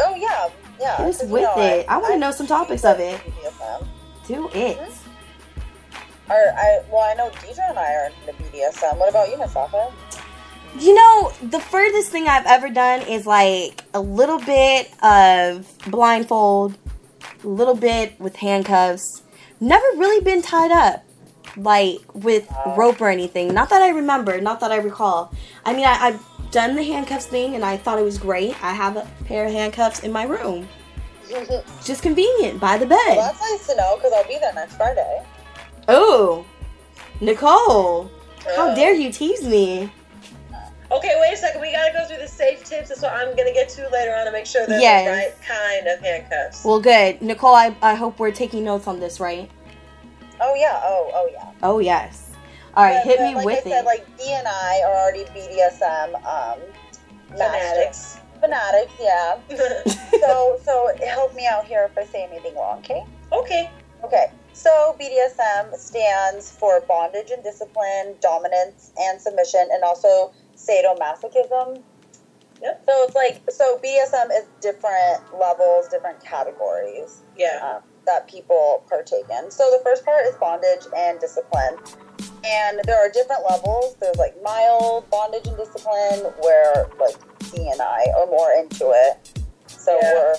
[0.00, 0.96] oh yeah, yeah.
[0.98, 1.86] Hit us 'cause, you with know, it.
[1.88, 3.20] I wanna know some topics of it.
[3.24, 3.86] BDSM.
[4.26, 4.78] Do it.
[4.78, 6.30] Mm-hmm.
[6.30, 8.98] Or I well, I know Deidre and I are into BDSM.
[8.98, 9.54] What about you, Miss?
[10.78, 16.76] You know, the furthest thing I've ever done is like a little bit of blindfold,
[17.42, 19.22] a little bit with handcuffs.
[19.60, 21.04] Never really been tied up,
[21.58, 23.52] like with rope or anything.
[23.54, 25.32] Not that I remember, not that I recall.
[25.64, 28.50] I mean, I, I've done the handcuffs thing and I thought it was great.
[28.64, 30.68] I have a pair of handcuffs in my room.
[31.84, 33.16] just convenient by the bed.
[33.18, 35.22] that's nice to know because I'll be there next Friday.
[35.88, 36.44] Oh,
[37.20, 38.10] Nicole,
[38.56, 39.90] how Uh, dare you tease me?
[40.90, 41.60] Okay, wait a second.
[41.60, 42.88] We gotta go through the safe tips.
[42.88, 45.04] That's what I'm gonna get to later on to make sure they're Yes.
[45.04, 46.64] the right kind of handcuffs.
[46.64, 47.20] Well, good.
[47.20, 49.50] Nicole, I, I hope we're taking notes on this, right?
[50.40, 50.80] Oh yeah.
[50.84, 51.52] Oh oh yeah.
[51.62, 52.30] Oh, yes.
[52.74, 53.86] All right, But- hit but me like with I said, it.
[53.86, 56.60] like D and I are already BDSM um.
[57.30, 58.18] Fanatics.
[58.40, 59.38] Fanatics, yeah.
[60.20, 63.04] so so help me out here if I say anything wrong, okay?
[63.32, 63.70] okay.
[64.04, 64.30] Okay.
[64.52, 71.82] So BDSM stands for bondage and discipline, dominance and submission, and also sadomasochism.
[72.62, 72.82] Yep.
[72.88, 77.58] So it's like so BDSM is different levels, different categories Yeah.
[77.76, 79.50] um, that people partake in.
[79.50, 81.76] So the first part is bondage and discipline.
[82.44, 83.96] And there are different levels.
[84.00, 87.16] There's like mild bondage and discipline where like
[87.52, 89.40] D and I are more into it.
[89.66, 90.12] So Yeah.
[90.14, 90.34] we're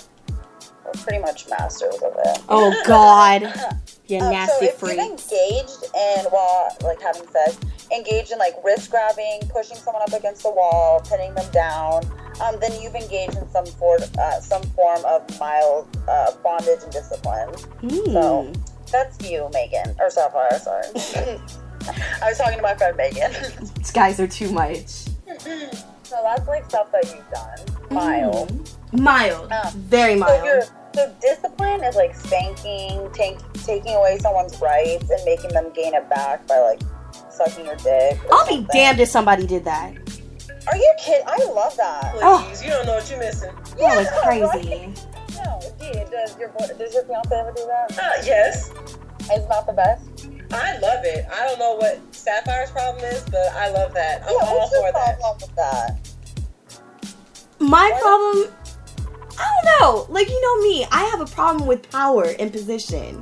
[0.86, 2.38] we're pretty much masters of it.
[2.48, 3.42] oh, God.
[4.06, 4.96] You Um, nasty so if freak.
[4.98, 7.56] you've engaged in while like having sex,
[7.92, 12.04] engaged in like wrist grabbing, pushing someone up against the wall, pinning them down,
[12.40, 16.92] um, then you've engaged in some form uh, some form of mild uh, bondage and
[16.92, 17.48] discipline.
[17.80, 18.12] Hmm.
[18.12, 18.52] So
[18.92, 20.58] that's you, Megan or Sapphire.
[20.58, 20.84] Sorry,
[22.22, 23.32] I was talking to my friend Megan.
[23.76, 24.88] These guys are too much.
[25.38, 28.48] so that's like stuff that you've done, mild.
[28.92, 29.00] Mm.
[29.00, 29.52] Mild.
[29.52, 30.70] Um, Very So mild.
[30.94, 36.10] so discipline is like spanking, take, taking away someone's rights and making them gain it
[36.10, 36.80] back by like
[37.46, 38.18] sucking your dick.
[38.32, 39.92] I'll be damned if somebody did that.
[40.68, 41.26] Are you kidding?
[41.26, 42.12] I love that.
[42.12, 42.60] Please, Oh.
[42.62, 43.54] you don't know what you're missing.
[43.78, 44.42] That was Yeah, crazy.
[44.44, 45.06] right?
[45.44, 46.10] No, indeed.
[46.10, 47.98] Does your boy- does your fiance ever do that?
[47.98, 48.70] Uh, yes.
[49.32, 50.02] It's not the best.
[50.52, 51.24] I love it.
[51.32, 54.22] I don't know what Sapphire's problem is, but I love that.
[54.26, 55.20] I'm yeah, all what's your for that.
[55.20, 55.98] problem with that?
[57.60, 58.00] My What?
[58.02, 58.54] problem,
[59.38, 60.06] I don't know.
[60.12, 63.20] Like, you know me, I have a problem with power and position.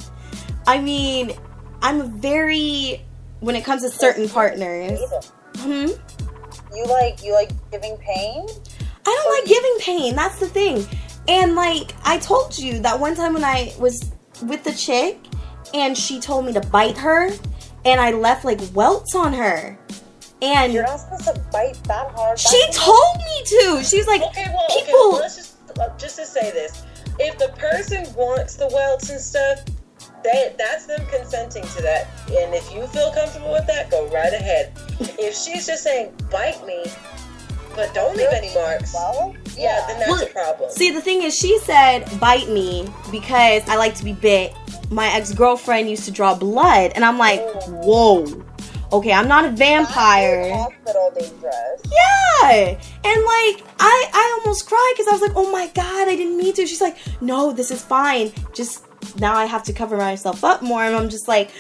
[0.67, 1.35] I mean,
[1.83, 3.03] I'm a very,
[3.41, 4.99] when it comes to certain partners.
[5.59, 5.87] Hmm?
[6.75, 8.47] You like you like giving pain?
[9.07, 10.15] I don't like giving pain.
[10.17, 10.87] That's the thing.
[11.27, 14.13] And like I told you that one time when I was
[14.45, 15.19] with the chick
[15.75, 17.31] and she told me to bite her
[17.85, 19.79] and I left like welts on her.
[20.41, 22.39] And You're not supposed to bite that hard.
[22.39, 23.83] she told me to.
[23.85, 26.85] She's like Okay, well, okay, people let's just uh, just to say this:
[27.19, 29.61] if the person wants the welts and stuff,
[30.25, 32.09] that that's them consenting to that.
[32.29, 34.73] And if you feel comfortable with that, go right ahead.
[35.01, 36.85] if she's just saying bite me,
[37.75, 40.71] but don't leave any marks, Well, yeah, then that's Well, a problem.
[40.71, 44.53] See, the thing is, she said bite me because I like to be bit.
[44.91, 48.45] My ex girlfriend used to draw blood, and I'm like, whoa.
[48.91, 50.51] Okay, I'm not a vampire.
[50.51, 51.83] Hospital dangerous.
[51.85, 56.17] Yeah, and like I, I almost cried because I was like, oh my god, I
[56.17, 56.67] didn't mean to.
[56.67, 58.33] She's like, no, this is fine.
[58.55, 61.51] Just now I have to cover myself up more, and I'm just like,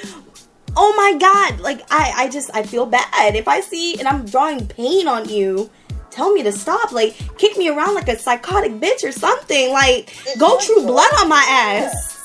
[0.76, 4.24] oh my god, like I, I just I feel bad if I see and I'm
[4.24, 5.70] drawing pain on you.
[6.10, 9.72] Tell me to stop, like kick me around like a psychotic bitch or something.
[9.72, 12.16] Like Did go true blood on my ass.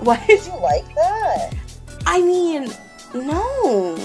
[0.00, 0.20] What?
[0.26, 1.54] Did you like that?
[2.06, 2.70] I mean,
[3.14, 3.96] no.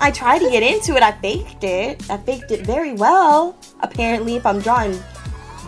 [0.00, 1.02] I tried to get into it.
[1.02, 2.10] I faked it.
[2.10, 3.56] I faked it very well.
[3.80, 4.98] Apparently, if I'm drawing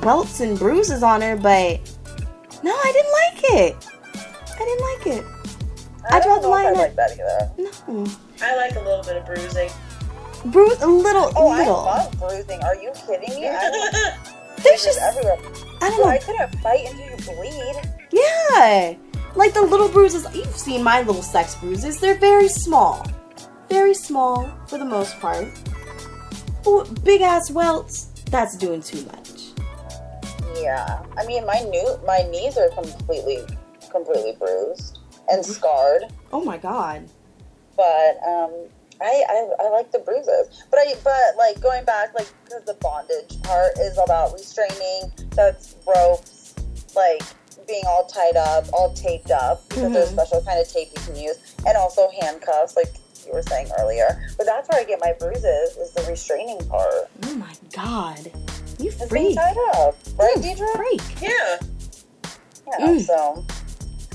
[0.03, 1.81] welts and bruises on her, but
[2.63, 4.00] no, I didn't like it.
[4.61, 5.25] I didn't like it.
[6.11, 7.51] I don't draw the line I at- like that either.
[7.89, 8.07] No,
[8.43, 9.71] I like a little bit of bruising.
[10.47, 11.75] bruise a little, Oh, I little.
[11.85, 12.63] love bruising.
[12.63, 13.49] Are you kidding me?
[13.51, 14.17] I
[14.63, 15.37] There's just, everywhere.
[15.83, 17.75] I don't Well, I couldn't bite until you bleed.
[18.13, 18.95] Yeah,
[19.35, 20.27] like the little bruises.
[20.35, 22.01] You've seen my little sex bruises.
[22.01, 23.07] They're very small,
[23.71, 25.49] very small for the most part.
[26.65, 28.07] But big ass welts.
[28.31, 29.29] That's doing too much.
[30.61, 33.39] Yeah, I mean my new my knees are completely
[33.91, 34.99] completely bruised
[35.31, 37.09] and scarred, Oh my god.
[37.77, 38.53] but um,
[39.03, 40.65] I, I I like the bruises.
[40.71, 45.11] But I but like going back like because the bondage part is about restraining.
[45.37, 46.55] That's ropes,
[46.95, 47.23] like
[47.67, 51.03] being all tied up, all taped up because there's a special kind of tape you
[51.03, 52.93] can use, and also handcuffs, like
[53.27, 54.21] you were saying earlier.
[54.37, 57.09] But that's where I get my bruises is the restraining part.
[57.25, 58.31] Oh my god.
[58.79, 60.77] You It's being tied up, right, You Deidre?
[60.77, 61.23] freak.
[61.23, 61.59] yeah.
[62.67, 63.01] Yeah, Mm.
[63.01, 63.45] so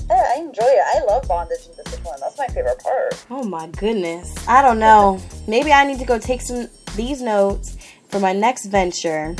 [0.08, 0.82] yeah, I enjoy it.
[0.94, 2.18] I love bondage and discipline.
[2.20, 3.26] That's my favorite part.
[3.30, 4.34] Oh my goodness.
[4.48, 5.20] I don't know.
[5.46, 7.76] Maybe I need to go take some these notes
[8.08, 9.34] for my next venture.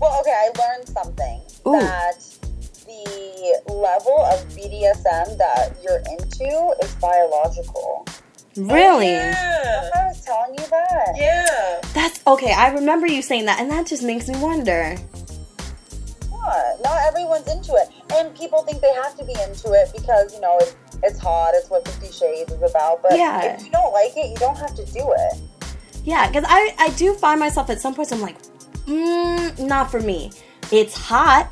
[0.00, 1.80] Well, okay, I learned something Ooh.
[1.80, 2.24] that
[2.86, 8.06] the level of BDSM that you're into is biological.
[8.56, 9.06] Really?
[9.06, 9.90] Yeah.
[9.94, 11.14] I was telling you that.
[11.16, 11.80] Yeah.
[11.92, 12.52] That's okay.
[12.52, 14.96] I remember you saying that, and that just makes me wonder.
[16.82, 20.40] Not everyone's into it, and people think they have to be into it because you
[20.40, 21.50] know it's it's hot.
[21.54, 23.02] It's what Fifty Shades is about.
[23.02, 23.54] But Yeah.
[23.56, 25.38] if you don't like it, you don't have to do it.
[26.04, 28.36] Yeah, because I, I do find myself at some points, I'm like,
[28.86, 30.30] mm, not for me.
[30.72, 31.50] It's hot,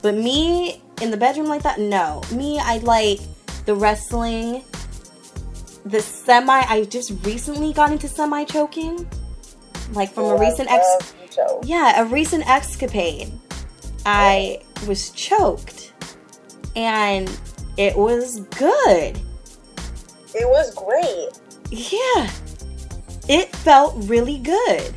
[0.00, 2.22] but me in the bedroom like that, no.
[2.32, 3.20] Me, I like
[3.66, 4.64] the wrestling,
[5.84, 6.52] the semi.
[6.68, 9.06] I just recently got into semi choking,
[9.92, 10.84] like from a Oh, I recent ex.
[10.84, 11.60] love you, Joe.
[11.64, 13.30] Yeah, a recent escapade.
[14.04, 15.92] I was choked,
[16.74, 17.30] and
[17.76, 19.20] it was good.
[20.34, 21.30] It was great.
[21.70, 22.30] Yeah,
[23.28, 24.94] it felt really good,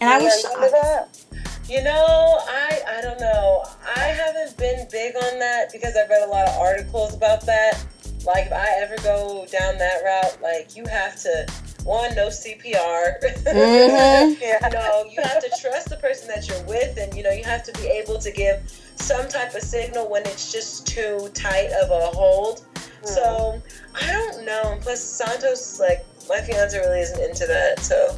[0.00, 1.24] and I oh, was shocked.
[1.68, 3.62] You know, I I don't know.
[3.94, 7.84] I haven't been big on that because I've read a lot of articles about that.
[8.24, 11.46] Like if I ever go down that route, like you have to
[11.88, 13.18] one no CPR.
[13.44, 14.36] Mhm.
[14.40, 14.68] Yeah.
[14.72, 17.62] no, you have to trust the person that you're with, and you know you have
[17.64, 18.60] to be able to give
[18.96, 22.64] some type of signal when it's just too tight of a hold.
[23.02, 23.62] So
[23.94, 24.62] I don't know.
[24.72, 27.80] And plus, Santos, like my fiance, really isn't into that.
[27.80, 28.16] So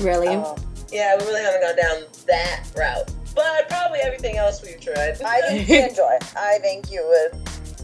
[0.00, 0.28] Really?
[0.28, 0.56] Um,
[0.90, 3.10] yeah, we really haven't gone down that route.
[3.34, 5.20] But probably everything else we've tried.
[5.22, 6.16] I think you enjoy.
[6.36, 7.40] I think you would,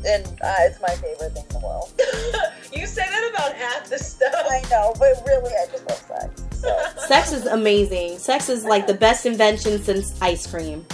[0.07, 1.93] and uh, it's my favorite thing in the world.
[2.73, 4.35] you say that about half the stuff.
[4.49, 6.43] I know, but really, I just love sex.
[6.61, 8.19] So Sex is amazing.
[8.19, 10.85] Sex is like the best invention since ice cream.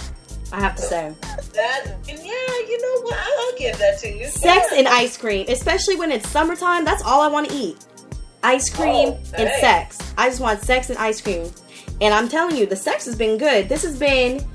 [0.51, 1.13] I have to say.
[1.53, 3.15] That and yeah, you know what?
[3.17, 4.25] I'll, I'll give that to you.
[4.27, 4.79] Sex Yeah.
[4.79, 7.85] and ice cream, especially when it's summertime, that's all I want to eat.
[8.43, 9.97] Ice cream Oh, and sex.
[10.17, 11.49] I just want sex and ice cream.
[12.01, 13.69] And I'm telling you, the sex has been good.
[13.69, 14.45] This has been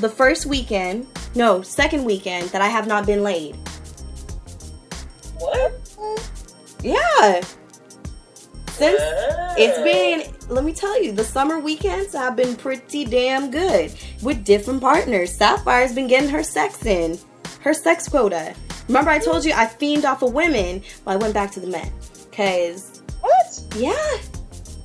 [0.00, 3.56] the first weekend, no, second weekend that I have not been laid.
[5.42, 6.30] What?
[6.82, 7.42] Yeah.
[8.68, 9.00] Since.
[9.58, 14.44] It's been, let me tell you, the summer weekends have been pretty damn good with
[14.44, 15.36] different partners.
[15.36, 17.18] Sapphire's been getting her sex in,
[17.60, 18.54] her sex quota.
[18.88, 21.66] Remember, I told you I fiend off of women, but I went back to the
[21.66, 21.92] men.
[22.30, 23.60] Because, what?
[23.76, 23.92] yeah,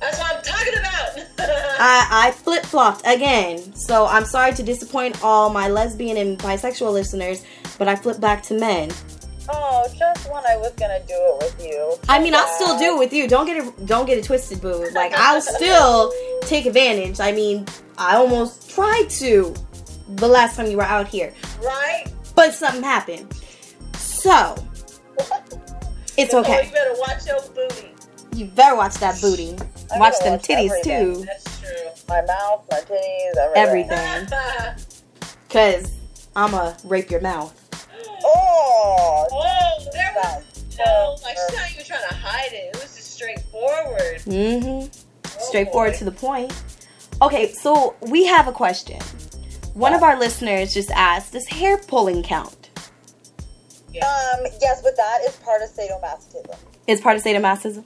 [0.00, 1.28] That's what I'm talking about.
[1.80, 3.74] I, I flip flopped again.
[3.74, 7.44] So I'm sorry to disappoint all my lesbian and bisexual listeners,
[7.78, 8.90] but I flipped back to men.
[9.50, 11.94] Oh, just when I was gonna do it with you.
[12.08, 13.26] I mean, I'll still do it with you.
[13.28, 14.88] Don't get it, don't get it twisted, boo.
[14.94, 17.18] Like I'll still take advantage.
[17.20, 19.54] I mean, I almost tried to
[20.16, 21.32] the last time you were out here,
[21.62, 22.04] right?
[22.34, 23.32] but something happened.
[23.96, 24.54] So
[26.16, 26.66] it's Oh, okay.
[26.66, 27.90] you better watch your booty.
[28.34, 29.56] You better watch that booty.
[29.94, 31.14] I Watch them watch titties everything.
[31.14, 31.24] too.
[31.24, 31.90] That's true.
[32.08, 33.90] My mouth, my titties, everything.
[33.90, 34.84] Everything.
[35.48, 35.92] Cause
[36.36, 37.54] I'ma rape your mouth.
[38.60, 40.44] Oh, oh, there was
[40.78, 42.74] no, like so- she's not even trying to hide it.
[42.74, 44.18] It was just straightforward.
[44.26, 44.88] Mm-hmm.
[45.26, 45.98] Oh, Straightforward boy.
[45.98, 46.52] to the point.
[47.22, 49.00] Okay, so we have a question.
[49.74, 52.70] One of our listeners just asked, does hair pulling count?
[53.90, 57.84] Um, yes, but that is part of sadomasochism It's part of sadomasochism?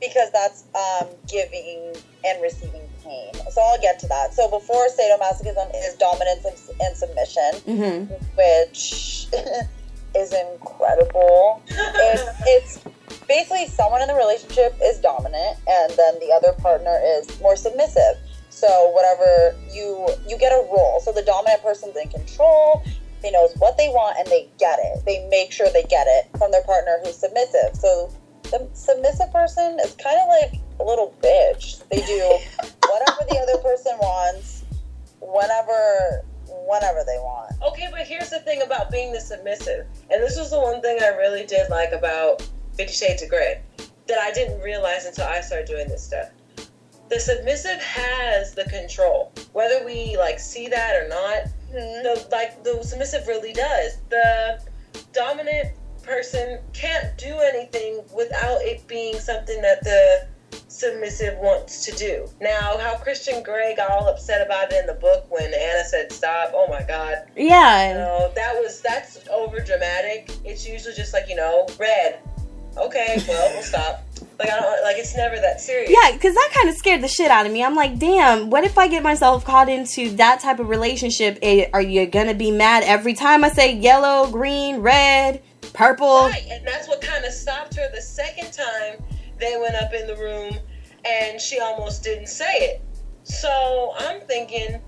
[0.00, 3.32] because that's um, giving and receiving pain.
[3.52, 4.34] So I'll get to that.
[4.34, 8.14] So before sadomasochism is dominance and, and submission, Mm-hmm.
[8.36, 9.26] which
[10.14, 11.62] is incredible.
[11.68, 17.40] It's, it's basically someone in the relationship is dominant, and then the other partner is
[17.40, 18.16] more submissive.
[18.50, 21.00] So whatever you you get a role.
[21.00, 22.84] So the dominant person's in control.
[23.22, 25.04] They knows what they want and they get it.
[25.06, 27.74] They make sure they get it from their partner who's submissive.
[27.74, 28.12] So
[28.44, 31.82] the submissive person is kind of like a little bitch.
[31.88, 32.20] They do
[32.88, 34.64] whatever the other person wants,
[35.20, 36.24] whenever
[36.66, 37.52] whenever they want.
[37.62, 40.98] Okay, but here's the thing about being the submissive, and this was the one thing
[41.02, 43.60] I really did like about Fifty Shades of Grey
[44.08, 46.30] that I didn't realize until I started doing this stuff.
[47.08, 51.52] The submissive has the control, whether we like see that or not.
[51.72, 52.02] Mm-hmm.
[52.02, 53.98] The like the submissive really does.
[54.08, 54.62] The
[55.12, 60.26] dominant person can't do anything without it being something that the
[60.68, 62.28] submissive wants to do.
[62.40, 66.12] Now, how Christian Grey got all upset about it in the book when Ana said
[66.12, 66.50] stop.
[66.54, 67.24] Oh my God.
[67.36, 67.94] You Yeah.
[67.94, 70.30] know, that was that's over dramatic.
[70.44, 72.18] It's usually just like you know, red.
[72.76, 74.02] Okay, well we'll stop.
[74.38, 75.90] Like I don't like it's never that serious.
[75.90, 77.62] Yeah, because that kind of scared the shit out of me.
[77.62, 81.38] I'm like, damn, what if I get myself caught into that type of relationship?
[81.42, 85.42] Eh, Are you gonna be mad every time I say yellow, green, red,
[85.74, 86.24] purple?
[86.28, 89.02] Right, and that's what kind of stopped her the second time
[89.42, 90.58] they went up in the room,
[91.04, 92.82] and she almost didn't say it.
[93.24, 94.80] So I'm thinking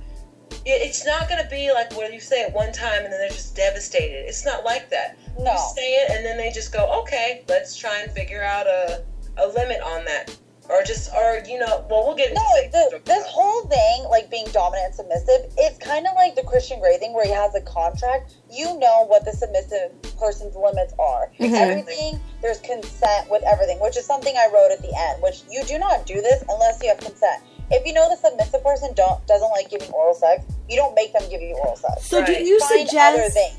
[0.67, 3.29] it's not going to be like where you say it one time and then they're
[3.29, 4.27] just devastated.
[4.27, 5.19] It's not like that.
[5.39, 5.53] No.
[5.53, 9.05] You say it and then they just go, okay, let's try and figure out a,
[9.39, 10.37] a limit on that.
[10.71, 13.63] Or just, or, you know, well, we'll get into No, sex the, stuff this whole
[13.69, 17.27] thing, like being dominant and submissive, it's kind of like the Christian Grey thing where
[17.27, 18.35] he has a contract.
[18.51, 21.31] You know what the submissive person's limits are.
[21.39, 21.53] Mhm.
[21.53, 25.63] Everything, there's consent with everything, which is something I wrote at the end, which you
[25.65, 27.43] do not do this unless you have consent.
[27.71, 31.13] If you know the submissive person don't doesn't like giving oral sex, you don't make
[31.13, 32.07] them give you oral sex.
[32.07, 33.35] So do you Find other suggest?
[33.35, 33.57] things.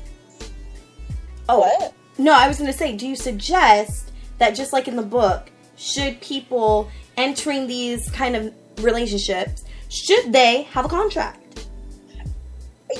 [1.48, 1.92] Oh What?
[2.18, 6.20] no, I was gonna say, do you suggest that just like in the book, should
[6.20, 11.46] people entering these kind of relationships should they have a contract?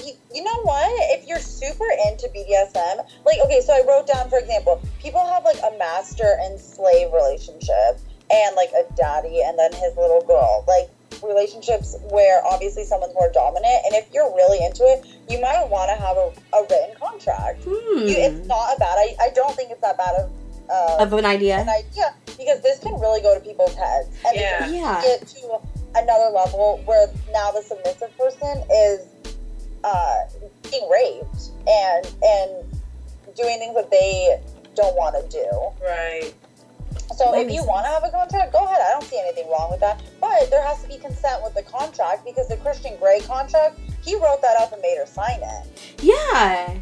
[0.04, 0.88] you, you know what?
[1.18, 5.44] If you're super into BDSM, like, okay, so I wrote down, for example, people have
[5.44, 8.00] like a master and slave relationship
[8.30, 10.64] and like a daddy and then his little girl.
[10.66, 10.90] Like,
[11.22, 13.80] relationships where obviously someone's more dominant.
[13.86, 17.62] And if you're really into it, you might want to have a, a written contract.
[17.64, 18.06] Hmm.
[18.06, 20.30] You, it's not a bad, I, I don't think it's that bad of,
[20.70, 21.58] uh, of an idea.
[21.60, 24.08] an idea because this can really go to people's heads.
[24.26, 24.40] And Yeah.
[24.40, 25.02] it can Yeah.
[25.02, 25.58] get to
[25.94, 29.00] another level where now the submissive person is
[29.84, 30.24] uh,
[30.70, 32.80] being raped and and
[33.36, 34.40] doing things that they
[34.74, 35.48] don't want to do.
[35.84, 36.34] Right.
[37.16, 38.80] So That if you want to have a contract, go ahead.
[38.80, 40.00] I don't see anything wrong with that.
[40.20, 44.16] But there has to be consent with the contract because the Christian Grey contract, he
[44.16, 46.02] wrote that up and made her sign it.
[46.02, 46.74] Yeah.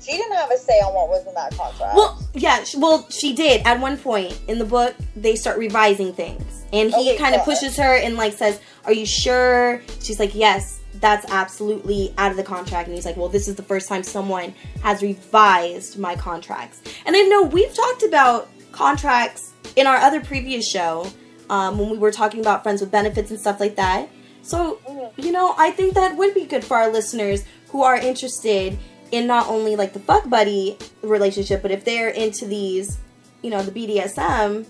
[0.00, 1.94] She didn't have a say on what was in that contract.
[1.94, 2.64] Well, yeah.
[2.64, 4.94] sh- Well, she did at one point in the book.
[5.16, 8.92] They start revising things, and he Okay, kind of pushes her and like says, "Are
[8.92, 13.28] you sure?" She's like, "Yes." That's absolutely out of the contract, and he's like, "Well,
[13.30, 18.02] this is the first time someone has revised my contracts." And I know we've talked
[18.02, 21.06] about contracts in our other previous show
[21.48, 24.08] um, when we were talking about friends with benefits and stuff like that.
[24.42, 24.78] So,
[25.16, 28.78] you know, I think that would be good for our listeners who are interested
[29.10, 32.98] in not only like the fuck buddy relationship, but if they're into these,
[33.42, 34.66] you know, the BDSM,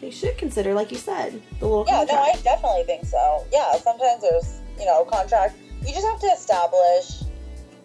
[0.00, 2.14] they should consider, like you said, the little Yeah, no.
[2.14, 3.44] I definitely think so.
[3.52, 5.56] Yeah, sometimes there's, you know, contract.
[5.80, 7.22] You just have to establish,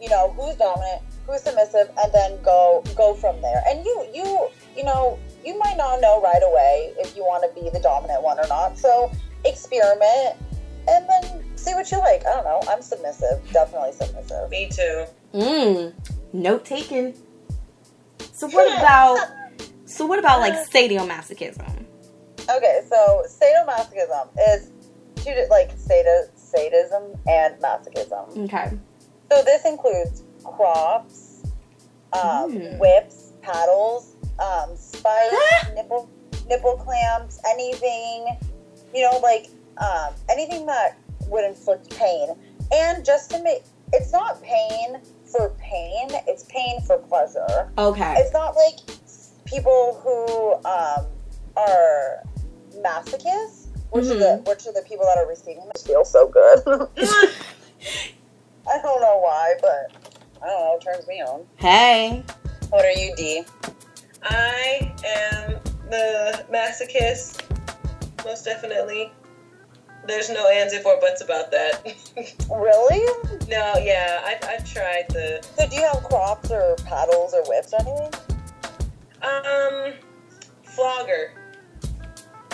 [0.01, 3.63] you know, who's dominant, who's submissive, and then go go from there.
[3.67, 7.61] And you you you know, you might not know right away if you want to
[7.61, 8.77] be the dominant one or not.
[8.77, 9.11] So
[9.45, 10.38] experiment
[10.91, 12.25] and then see what you like.
[12.25, 12.61] I don't know.
[12.69, 14.49] I'm submissive, definitely submissive.
[14.49, 15.05] Me too.
[15.33, 15.93] Mmm.
[16.33, 17.13] Note taken.
[18.33, 19.19] So what about?
[19.85, 21.85] So what about like sadomasochism?
[22.49, 24.71] Okay, so sadomasochism is
[25.15, 28.45] two like sada, sadism and masochism.
[28.45, 28.77] Okay.
[29.31, 31.43] So this includes crops,
[32.13, 32.79] um, Mm.
[32.79, 35.35] whips, paddles, um, spikes,
[35.75, 36.09] nipple
[36.49, 38.37] nipple clamps, anything,
[38.93, 39.47] you know, like
[39.78, 40.97] um, anything that
[41.28, 42.30] would inflict pain.
[42.72, 43.63] And just to make
[43.93, 47.69] it's not pain for pain, it's pain for pleasure.
[47.78, 48.15] Okay.
[48.17, 48.80] It's not like
[49.45, 51.05] people who um,
[51.57, 52.24] are
[52.78, 56.59] masochists, which are the which are the people that are receiving this feel so good.
[58.69, 59.91] I don't know why, but
[60.41, 60.78] I don't know.
[60.80, 61.45] It turns me on.
[61.57, 62.24] Hey.
[62.69, 63.43] What are you, D?
[64.24, 65.59] I am
[65.89, 67.43] the masochist,
[68.24, 69.11] most definitely.
[70.08, 71.82] There's no ands, if, or buts about that.
[72.49, 73.06] Really?
[73.47, 77.74] no, yeah, I've, I've tried the So do you have crops or paddles or whips
[77.74, 78.12] or anything?
[79.24, 79.93] um
[80.64, 81.34] flogger.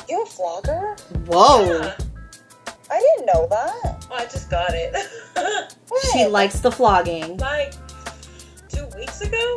[0.09, 0.95] You have flogger?
[1.27, 1.65] Whoa.
[1.65, 1.95] Yeah.
[2.89, 4.05] I didn't know that.
[4.09, 4.95] Oh, I just got it.
[6.13, 7.37] She likes the flogging.
[7.37, 7.73] like
[8.69, 9.55] two weeks ago.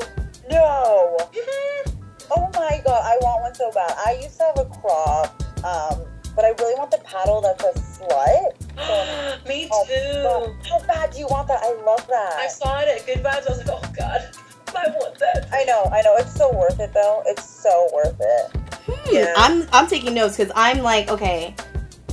[0.51, 1.16] no.
[1.32, 1.95] Mhm.
[2.30, 3.93] Oh my god, I want one so bad.
[4.07, 6.05] I used to have a crop, um,
[6.36, 9.46] but I really want the paddle that's a slut.
[9.48, 10.22] Me Oh, too.
[10.22, 10.56] God.
[10.68, 11.60] How bad do you want that?
[11.62, 12.32] I love that.
[12.38, 13.46] I saw it at Good Vibes.
[13.46, 14.30] I was like, oh god,
[14.76, 15.48] I want that.
[15.52, 16.16] I know, I know.
[16.16, 17.22] It's so worth it, though.
[17.26, 18.56] It's so worth it.
[18.86, 19.34] Hmm, Yeah.
[19.36, 21.54] I'm I'm taking notes because I'm like, okay,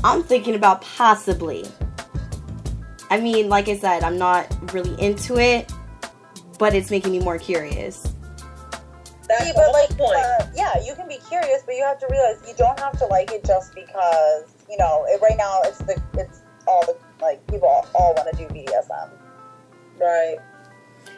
[0.04, 1.66] I'm thinking about possibly.
[3.10, 5.72] I mean, like I said, I'm not really into it,
[6.60, 8.14] but it's making me more curious.
[9.28, 10.16] That's See, but like, point.
[10.18, 13.06] uh, yeah, you can be curious, but you have to realize you don't have to
[13.08, 15.06] like it just because you know.
[15.10, 18.46] It, right now, it's the it's all the like people all, all want to do
[18.54, 19.10] BDSM.
[20.00, 20.38] right.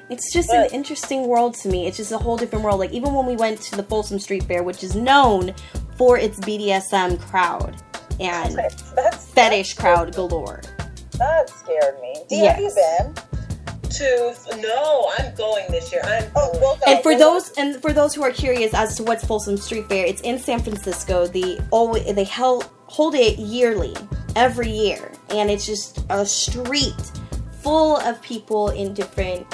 [0.10, 1.86] It's just an interesting world to me.
[1.86, 2.80] It's just a whole different world.
[2.80, 5.53] Like even when we went to the Folsom Street Fair, which is known
[5.97, 7.76] for its BDSM crowd
[8.20, 8.55] and
[8.95, 10.62] That's fetish that's- crowd galore.
[11.20, 12.16] That scared me.
[12.28, 13.14] D, have you been?
[13.89, 16.01] To no, I'm going this year.
[16.03, 16.61] I'm Oh, going.
[16.61, 16.81] we'll go.
[16.87, 19.87] And for We'll those and for those who are curious as to what's Folsom Street
[19.89, 21.27] Fair, it's in San Francisco.
[21.27, 23.95] The always they held hold it yearly,
[24.35, 26.93] every year, and it's just a street
[27.61, 29.45] full of people in different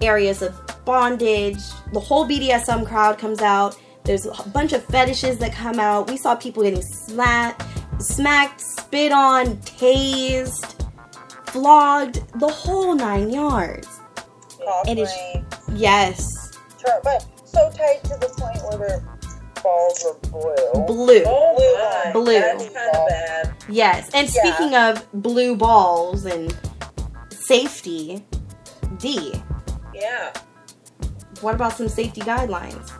[0.00, 1.58] areas of bondage.
[1.92, 3.78] The whole BDSM crowd comes out.
[4.04, 6.08] There's a bunch of fetishes that come out.
[6.10, 7.62] We saw people getting smacked,
[8.00, 10.77] smacked, spit on, tased,
[11.52, 13.88] flogged, the whole nine yards.
[14.64, 15.12] Cock It is-
[15.72, 19.04] Yes, tur- but so tight to the point where their
[19.62, 20.84] balls are blue.
[20.86, 21.22] blue.
[21.26, 21.54] Oh
[22.12, 22.22] Blue.
[22.24, 22.40] Blue.
[22.40, 23.54] That's kind of bad.
[23.68, 24.42] Yes, and Yeah.
[24.42, 26.54] speaking of blue balls and
[27.30, 28.24] safety,
[28.98, 29.42] D.
[29.94, 30.32] Yeah.
[31.40, 32.90] What about some safety guidelines?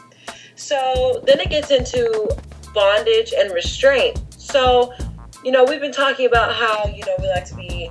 [0.57, 2.37] So then it gets into
[2.75, 4.21] bondage and restraint.
[4.37, 4.93] So
[5.45, 7.91] you know we've been talking about how you know we like to be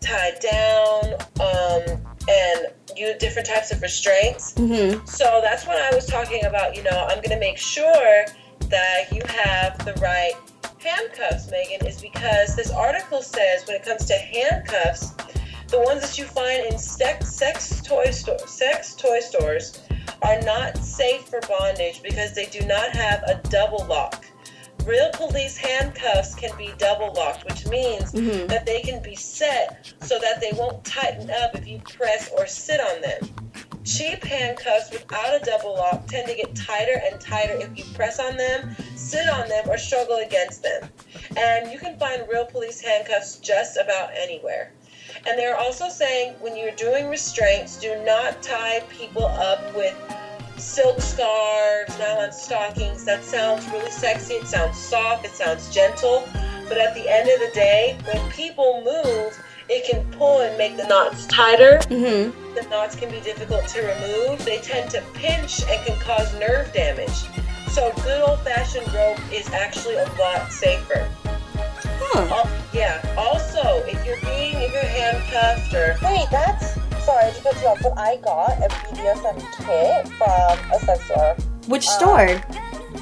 [0.00, 2.66] tied down um, and
[2.96, 4.54] use different types of restraints.
[4.54, 5.04] Mm-hmm.
[5.06, 6.76] So that's what I was talking about.
[6.76, 8.26] You know, I'm going to make sure
[8.68, 10.34] that you have the right
[10.78, 15.14] handcuffs, Megan, is because this article says when it comes to handcuffs,
[15.68, 19.80] the ones that you find in sex, sex toy store, sex toy stores
[20.22, 24.24] are not safe for bondage because they do not have a double lock.
[24.86, 28.46] Real police handcuffs can be double locked, which means Mhm.
[28.46, 32.46] that they can be set so that they won't tighten up if you press or
[32.46, 33.34] sit on them.
[33.84, 38.20] Cheap handcuffs without a double lock tend to get tighter and tighter if you press
[38.20, 40.88] on them, sit on them, or struggle against them.
[41.36, 44.72] And you can find real police handcuffs just about anywhere.
[45.26, 49.94] And they're also saying when you're doing restraints, do not tie people up with
[50.58, 53.04] silk scarves, nylon stockings.
[53.04, 54.34] That sounds really sexy.
[54.34, 55.24] It sounds soft.
[55.24, 56.28] It sounds gentle.
[56.68, 59.38] But at the end of the day, when people move,
[59.68, 61.78] it can pull and make the knots tighter.
[61.84, 62.54] Mm-hmm.
[62.54, 64.44] The knots can be difficult to remove.
[64.44, 67.24] They tend to pinch and can cause nerve damage.
[67.68, 71.08] So good old fashioned rope is actually a lot safer.
[71.54, 72.34] Huh.
[72.34, 73.14] Al- yeah.
[73.18, 77.78] Also, if you're being, if you're handcuffed or Wait, that's sorry to cut you off,
[77.82, 81.36] but I got a BDSM kit from a sex store.
[81.68, 82.28] Which Uh, store?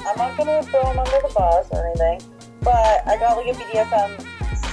[0.07, 2.21] I'm not gonna throw them under the bus or anything,
[2.61, 4.11] but I got like a BDSM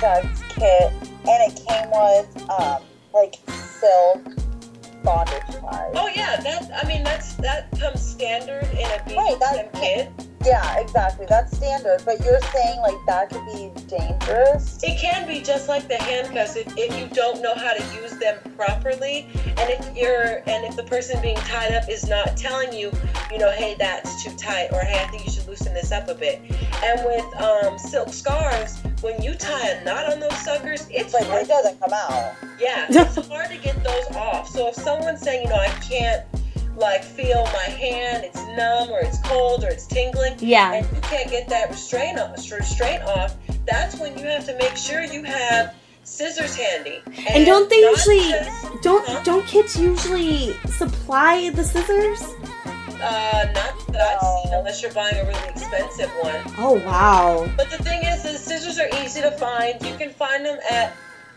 [0.01, 0.93] sex kit,
[1.29, 2.83] and it came with um
[3.15, 3.37] like
[3.81, 4.21] silk
[5.03, 5.93] bondage ties.
[5.95, 10.11] Oh yeah, that I mean that's that comes standard in a BDSM Right, that- kit.
[10.45, 11.27] Yeah, exactly.
[11.29, 12.03] That's standard.
[12.05, 14.83] But you're saying like that could be dangerous.
[14.83, 18.13] It can be just like the handcuffs if, if you don't know how to use
[18.19, 22.73] them properly, and if you're and if the person being tied up is not telling
[22.73, 22.91] you,
[23.31, 26.09] you know, hey that's too tight, or hey I think you should loosen this up
[26.09, 26.41] a bit.
[26.85, 31.27] And with um, silk scarves, when you tie a knot on those suckers, it's Like
[31.27, 32.35] hard it doesn't come out.
[32.59, 34.49] Yeah, it's hard to get those off.
[34.49, 36.25] So if someone's saying, you know, I can't
[36.83, 40.75] like feel my hand, it's numb or it's cold or it's tingling, Yeah.
[40.75, 44.77] and you can't get that restraint off, restraint off, that's when you have to make
[44.77, 45.75] sure you have
[46.05, 47.01] scissors handy.
[47.29, 49.21] And don't they usually just- don't Huh?
[49.25, 52.21] don't kids usually supply the scissors?
[53.01, 56.41] uh, not that I've seen unless you're buying a really expensive one.
[56.59, 57.49] Oh wow.
[57.57, 59.81] But the thing is, the scissors are easy to find.
[59.87, 60.93] You can find them at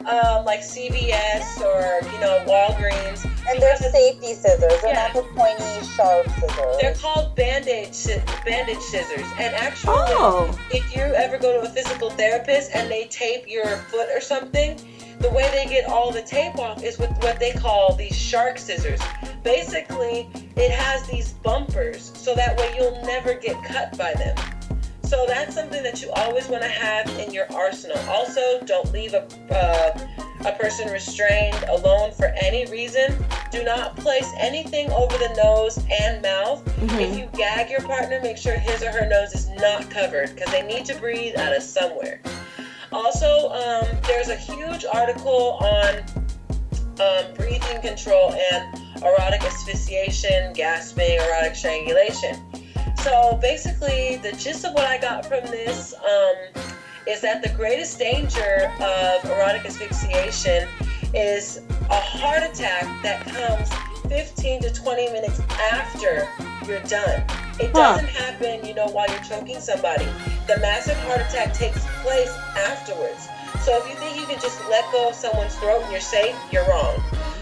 [0.08, 3.24] um, like CVS or you know Walgreens.
[3.48, 4.82] And they're safety scissors.
[4.82, 5.08] They're Yeah.
[5.08, 6.78] not the pointy, sharp scissors.
[6.82, 8.06] They're called bandage
[8.44, 10.50] bandage scissors, and actually, Oh.
[10.72, 14.80] if you ever go to a physical therapist and they tape your foot or something,
[15.20, 18.58] the way they get all the tape off is with what they call these shark
[18.58, 19.00] scissors.
[19.44, 24.36] Basically, it has these bumpers, so that way you'll never get cut by them.
[25.06, 27.98] So that's something that you always want to have in your arsenal.
[28.10, 30.08] Also, don't leave a uh,
[30.46, 33.16] a person restrained alone for any reason.
[33.52, 36.64] Do not place anything over the nose and mouth.
[36.66, 37.02] Mhm.
[37.02, 40.52] If you gag your partner, make sure his or her nose is not covered because
[40.52, 42.22] they need to breathe out of somewhere.
[42.92, 46.04] Also, um, there's a huge article on
[47.00, 52.36] um, breathing control and erotic asphyxiation, gasping, erotic strangulation.
[53.06, 56.64] So basically, the gist of what I got from this um,
[57.06, 60.68] is that the greatest danger of erotic asphyxiation
[61.14, 63.70] is a heart attack that comes
[64.10, 65.40] 15 to 20 minutes
[65.72, 66.28] after
[66.66, 67.22] you're done.
[67.60, 70.08] It doesn't happen, you know, while you're choking somebody.
[70.48, 73.30] The massive heart attack takes place afterwards.
[73.64, 76.36] So if you think you can just let go of someone's throat and you're safe,
[76.52, 77.00] you're wrong.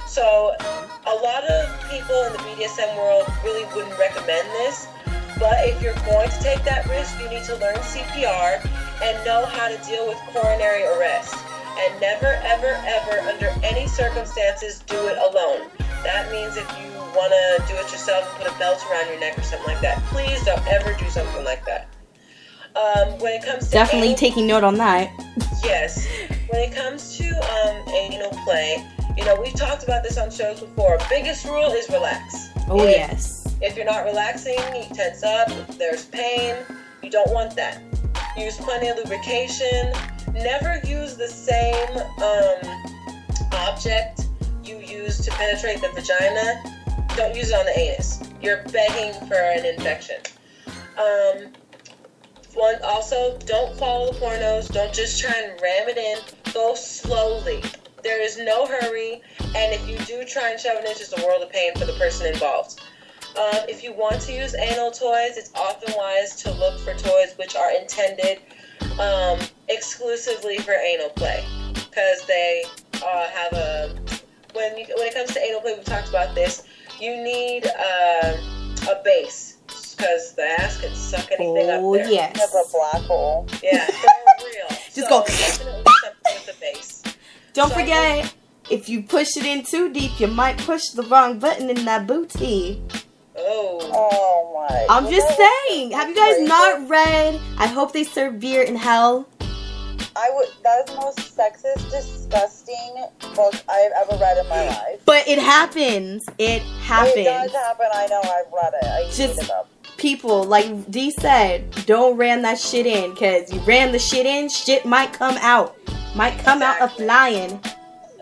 [0.07, 4.89] So a lot of people in the BDSM world really wouldn't recommend this.
[5.39, 8.63] But if you're going to take that risk, you need to learn CPR
[9.03, 11.35] and know how to deal with coronary arrest.
[11.75, 15.69] And never, ever, ever, under any circumstances, do it alone.
[16.03, 19.19] That means if you want to do it yourself and put a belt around your
[19.19, 21.87] neck or something like that, please don't ever do something like that.
[22.75, 25.11] Um, when it comes to Definitely anal- taking note on that.
[25.63, 26.07] Yes.
[26.49, 30.59] When it comes to um, anal play, you know, we've talked about this on shows
[30.59, 30.97] before.
[31.09, 32.49] Biggest rule is relax.
[32.69, 33.42] Oh, If- yes.
[33.63, 35.47] If you're not relaxing, you tense up,
[35.77, 36.53] there's pain.
[37.01, 37.81] You don't want that.
[38.35, 39.93] Use plenty of lubrication.
[40.33, 41.87] Never use the same
[42.21, 42.83] um,
[43.53, 44.27] object
[44.65, 46.61] you use to penetrate the vagina.
[47.15, 48.21] Don't use it on the anus.
[48.41, 50.17] You're begging for an infection.
[50.97, 51.53] Um,
[52.55, 54.73] one also, don't follow the pornos.
[54.73, 56.17] Don't just try and ram it in.
[56.53, 57.63] Go slowly.
[58.03, 59.21] There is no hurry,
[59.55, 61.73] and if you do try and shove it in, it's just a world of pain
[61.77, 62.81] for the person involved.
[63.37, 67.33] Um, if you want to use anal toys, it's often wise to look for toys
[67.37, 68.39] which are intended
[68.99, 72.63] um, exclusively for anal play, because they
[73.03, 73.95] uh, have a
[74.53, 76.63] when you, when it comes to anal play, we've talked about this.
[76.99, 78.37] You need uh,
[78.91, 79.57] a base
[79.97, 82.11] because the ass can suck anything Oh, up there.
[82.11, 82.39] yes.
[82.39, 83.47] Have a black hole.
[83.63, 83.87] Yeah,
[84.39, 84.67] real.
[84.93, 87.03] Just so go- definitely something with the base.
[87.53, 88.33] Don't So- forget,
[88.69, 92.05] if you push it in too deep, you might push the wrong button in that
[92.05, 92.81] booty.
[93.35, 94.87] Oh, Oh my.
[94.89, 95.91] I'm You just saying.
[95.91, 99.27] Have you guys not read I Hope They Serve Beer in Hell?
[100.15, 100.47] I would.
[100.63, 103.05] That is the most sexist, disgusting
[103.35, 104.67] book I've ever read in my mm.
[104.67, 105.01] life.
[105.05, 106.25] But it happens.
[106.37, 107.17] It happens.
[107.17, 107.87] It does happen.
[107.93, 108.21] I know.
[108.21, 108.85] I've read it.
[108.87, 109.97] I Just- Just, it.
[109.97, 113.11] People, like D said, don't ram that shit in.
[113.11, 115.77] Because you ram the shit in, shit might come out.
[116.15, 117.59] Might come out a flying.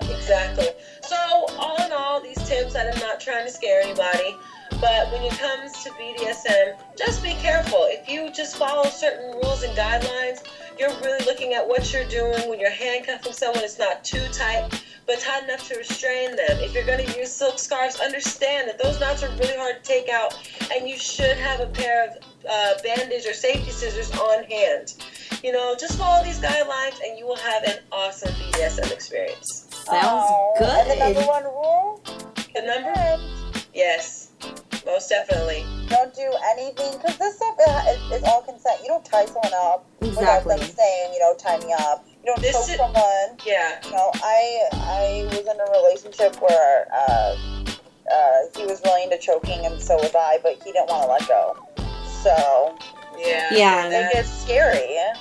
[0.01, 0.67] exactly.
[1.01, 1.15] So
[1.57, 4.35] all in all, these tips, and I'm not trying to scare anybody,
[4.81, 7.79] but when it comes to BDSM, just be careful.
[7.83, 10.43] If you just follow certain rules and guidelines,
[10.79, 13.63] you're really looking at what you're doing when you're handcuffing someone.
[13.63, 16.57] It's not too tight, but tight enough to restrain them.
[16.59, 19.87] If you're going to use silk scarves, understand that those knots are really hard to
[19.87, 20.35] take out,
[20.75, 22.17] and you should have a pair of
[22.49, 24.95] uh, bandage or safety scissors on hand.
[25.43, 29.67] You know, just follow these guidelines, and you will have an awesome BDSM experience.
[29.69, 32.01] Sounds Oh, And the number one rule:
[32.55, 32.89] The number?
[32.95, 33.21] and
[33.73, 34.20] Yes,
[34.85, 35.65] most definitely.
[35.89, 37.55] don't do anything because this stuff
[37.89, 38.81] is, is all consent.
[38.81, 40.17] You don't tie someone up Exactly.
[40.17, 42.05] without them saying, you know, tie me up.
[42.23, 43.37] You don't This choke is- someone.
[43.45, 43.79] Yeah.
[43.85, 47.35] You know, I I was in a relationship where uh,
[48.11, 51.09] uh, he was willing to choking, and so was I, but he didn't want to
[51.09, 51.57] let go.
[52.23, 52.75] So
[53.17, 53.47] Yeah.
[53.53, 53.87] Yeah.
[53.87, 54.95] it That- gets scary.
[54.95, 55.13] yeah.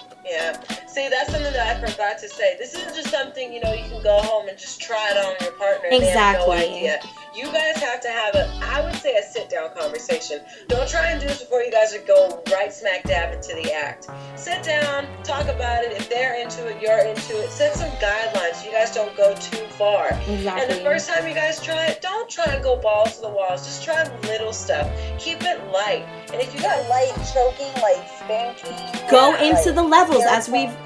[0.86, 2.56] See, that's something that I forgot to say.
[2.58, 5.34] This isn't just something, you know, you can go home and just try it on
[5.40, 5.88] your partner.
[5.90, 6.88] and They have no Exactly.
[7.33, 10.41] You guys have to have a, I would say, a sit down conversation.
[10.66, 13.72] Don't try and do this before you guys are go right smack dab into the
[13.72, 14.09] act.
[14.35, 15.93] Sit down, talk about it.
[15.93, 17.51] If they're into it, you're into it.
[17.51, 20.09] Set some guidelines so you guys don't go too far.
[20.26, 20.51] Exactly.
[20.51, 23.28] And the first time you guys try it, don't try and go balls to the
[23.28, 23.64] walls.
[23.64, 24.91] Just try little stuff.
[25.20, 26.05] Keep it light.
[26.33, 29.09] And if you got light choking, light spanking.
[29.09, 30.76] Go like, into the levels as we've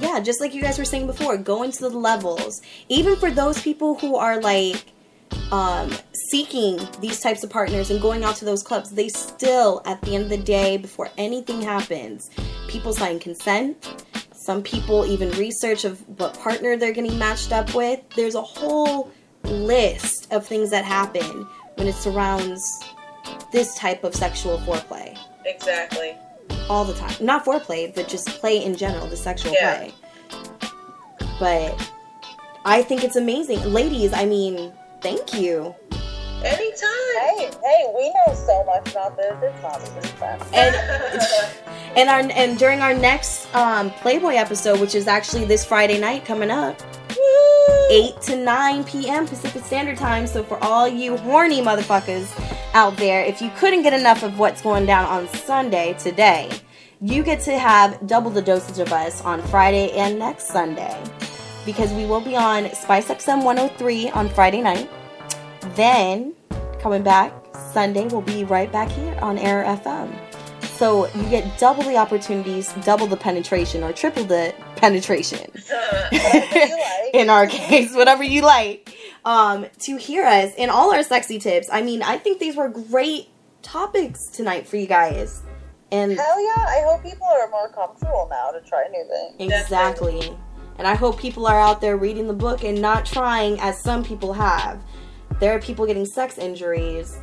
[0.00, 2.60] yeah, just like you guys were saying before, go into the levels.
[2.88, 4.84] Even for those people who are like
[5.52, 5.92] um,
[6.30, 10.14] seeking these types of partners and going out to those clubs, they still, at the
[10.14, 12.30] end of the day, before anything happens,
[12.68, 14.04] people sign consent.
[14.32, 18.00] Some people even research of what partner they're getting matched up with.
[18.16, 19.10] There's a whole
[19.44, 22.62] list of things that happen when it surrounds
[23.52, 25.16] this type of sexual foreplay
[25.46, 26.14] exactly.
[26.68, 27.14] all the time.
[27.20, 29.76] Not foreplay, but just play in general, the sexual Yeah.
[29.76, 29.94] play.
[31.38, 31.90] But
[32.64, 33.60] I think it's amazing.
[33.72, 34.72] Ladies, I mean,
[35.04, 35.74] thank you.
[36.42, 37.14] Anytime.
[37.36, 39.34] Hey, hey, we know so much about this.
[39.42, 40.42] It's not a secret.
[40.52, 40.74] And
[41.96, 46.24] and our and during our next um, Playboy episode, which is actually this Friday night
[46.24, 46.80] coming up,
[47.10, 47.86] Woo!
[47.90, 49.26] 8 to 9 p.m.
[49.26, 50.26] Pacific Standard Time.
[50.26, 52.28] So for all you horny motherfuckers
[52.74, 56.50] out there, if you couldn't get enough of what's going down on Sunday today,
[57.00, 60.98] you get to have double the dosage of us on Friday and next Sunday
[61.64, 64.90] because we will be on Spice XM 103 on Friday night.
[65.74, 66.34] Then,
[66.78, 67.32] coming back
[67.72, 70.12] Sunday, we'll be right back here on Air FM.
[70.62, 75.50] So you get double the opportunities, double the penetration, or triple the penetration.
[76.12, 77.14] Like.
[77.14, 81.68] in our case, whatever you like, um, to hear us and all our sexy tips.
[81.72, 83.28] I mean, I think these were great
[83.62, 85.42] topics tonight for you guys.
[85.90, 86.62] And Hell yeah!
[86.62, 89.52] I hope people are more comfortable now to try new things.
[89.52, 90.36] exactly.
[90.78, 94.04] And I hope people are out there reading the book and not trying as some
[94.04, 94.82] people have.
[95.40, 97.16] There are people getting sex injuries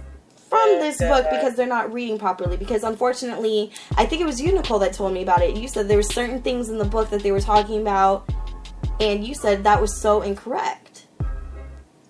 [0.50, 2.58] from this book because they're not reading properly.
[2.58, 5.56] Because unfortunately, I think it was you, Nicole, that told me about it.
[5.58, 8.30] You said there were certain things in the book that they were talking about,
[9.00, 11.08] and you said that was so incorrect.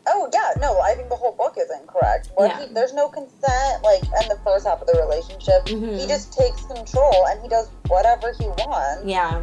[0.07, 2.31] Oh yeah, no, I think the whole book is incorrect.
[2.35, 2.65] Where Yeah.
[2.67, 5.65] he, there's no consent, like in the first half of the relationship.
[5.65, 5.99] Mhm.
[5.99, 9.05] He just takes control and he does whatever he wants.
[9.05, 9.41] Yeah.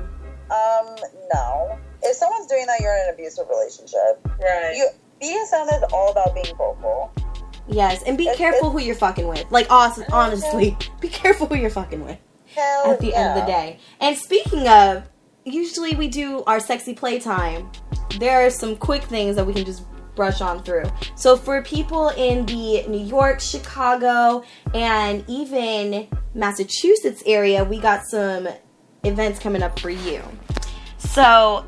[0.50, 0.96] Um,
[1.32, 1.78] no.
[2.02, 4.20] If someone's doing that, you're in an abusive relationship.
[4.40, 4.74] Right.
[4.76, 4.88] You
[5.20, 7.12] BDSM is all about being vocal.
[7.66, 9.44] Yes, and be It's- careful who you're fucking with.
[9.50, 12.18] Like, hon- honestly, be careful who you're fucking with
[12.54, 13.78] Hell at the end of the day.
[14.00, 15.02] And speaking of,
[15.44, 17.70] usually we do our sexy playtime.
[18.18, 19.82] There are some quick things that we can just
[20.14, 20.84] brush on through.
[21.14, 24.42] So for people in the New York, Chicago,
[24.72, 28.48] and even Massachusetts area, we got some
[29.04, 30.22] events coming up for you.
[30.98, 31.64] So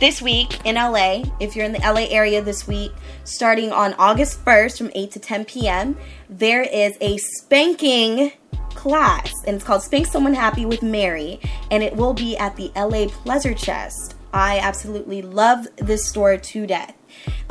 [0.00, 2.90] this week in LA, if you're in the LA area this week,
[3.24, 5.96] starting on August 1st from 8 to 10 p.m.,
[6.30, 8.32] there is a spanking
[8.70, 11.38] class, and it's called Spank Someone Happy with Mary,
[11.70, 14.16] and it will be at the LA Pleasure Chest.
[14.32, 16.94] I absolutely love this store to death.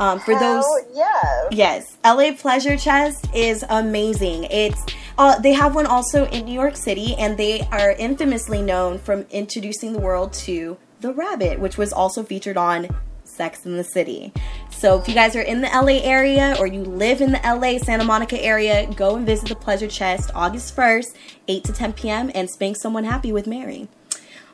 [0.00, 0.64] Um, for those.
[0.64, 1.48] Hell yeah.
[1.52, 4.44] Yes, LA Pleasure Chest is amazing.
[4.44, 4.82] It's
[5.18, 9.26] uh, they have one also in New York City, and they are infamously known from
[9.30, 12.88] introducing the world to the rabbit, which was also featured on
[13.24, 14.32] Sex in the City.
[14.70, 17.78] So if you guys are in the LA area or you live in the LA
[17.78, 21.14] Santa Monica area, go and visit the Pleasure Chest August 1st,
[21.48, 22.30] 8 to 10 p.m.
[22.34, 23.88] and spank someone happy with Mary.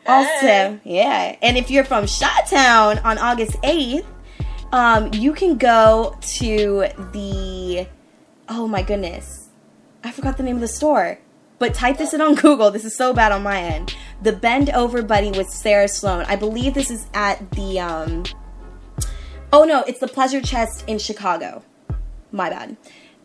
[0.07, 1.37] Also, yeah.
[1.43, 4.07] And if you're from Shot Town on August 8th,
[4.73, 7.87] um, you can go to the
[8.49, 9.49] oh my goodness
[10.05, 11.19] i forgot the name of the store
[11.59, 14.71] but type this in on google this is so bad on my end the bend
[14.71, 16.25] over buddy with sarah sloane.
[16.29, 18.25] I believe this is at the um
[19.53, 21.63] oh no it's the pleasure chest in chicago.
[22.33, 22.77] My bad.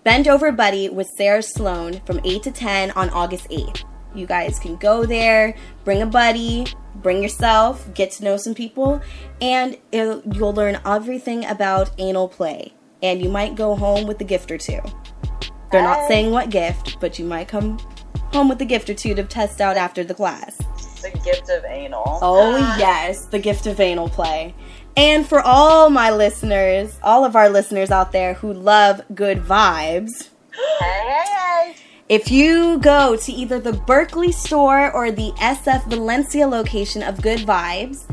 [0.04, 3.84] Bend over buddy with sarah sloane from 8 to 10 on august 8th
[4.14, 6.66] you guys can go there bring a buddy
[6.96, 9.02] bring yourself get to know some people
[9.42, 12.74] and it'll, you'll learn everything about anal play.
[13.04, 14.80] And you might go home with a gift or two.
[15.72, 17.80] They're not saying what gift but you might come
[18.34, 20.60] home with a gift or two to test out after the class
[21.02, 22.20] The gift of anal.
[22.22, 24.54] Oh, yes, the gift of anal play.
[24.98, 30.30] And for all my listeners, all of our listeners out there who love good vibes,
[30.80, 31.26] Hey, hey,
[31.70, 31.76] hey.
[32.10, 37.40] if you go to either the Berkeley store or the SF Valencia location of Good
[37.40, 38.06] Vibes,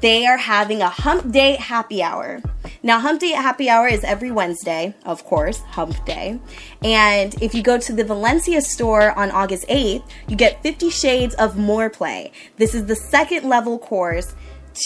[0.00, 2.40] they are having a hump day happy hour.
[2.82, 6.40] Now, hump day happy hour is every Wednesday, of course, hump day.
[6.82, 11.34] And if you go to the Valencia store on August 8th, you get 50 Shades
[11.36, 12.32] of More Play.
[12.56, 14.34] This is the second level course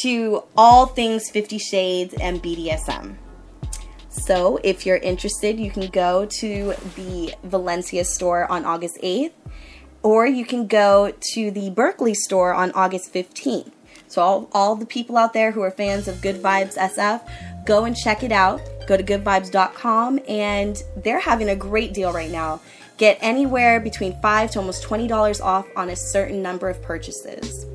[0.02, 3.16] to all things 50 Shades and BDSM.
[4.10, 9.32] So, if you're interested, you can go to the Valencia store on August 8th,
[10.02, 13.70] or you can go to the Berkeley store on August 15th.
[14.08, 17.20] So, all, all the people out there who are fans of Good Vibes SF,
[17.66, 18.60] go and check it out.
[18.86, 22.60] Go to goodvibes.com, and they're having a great deal right now.
[22.96, 27.66] Get anywhere between 5 to almost $20 off on a certain number of purchases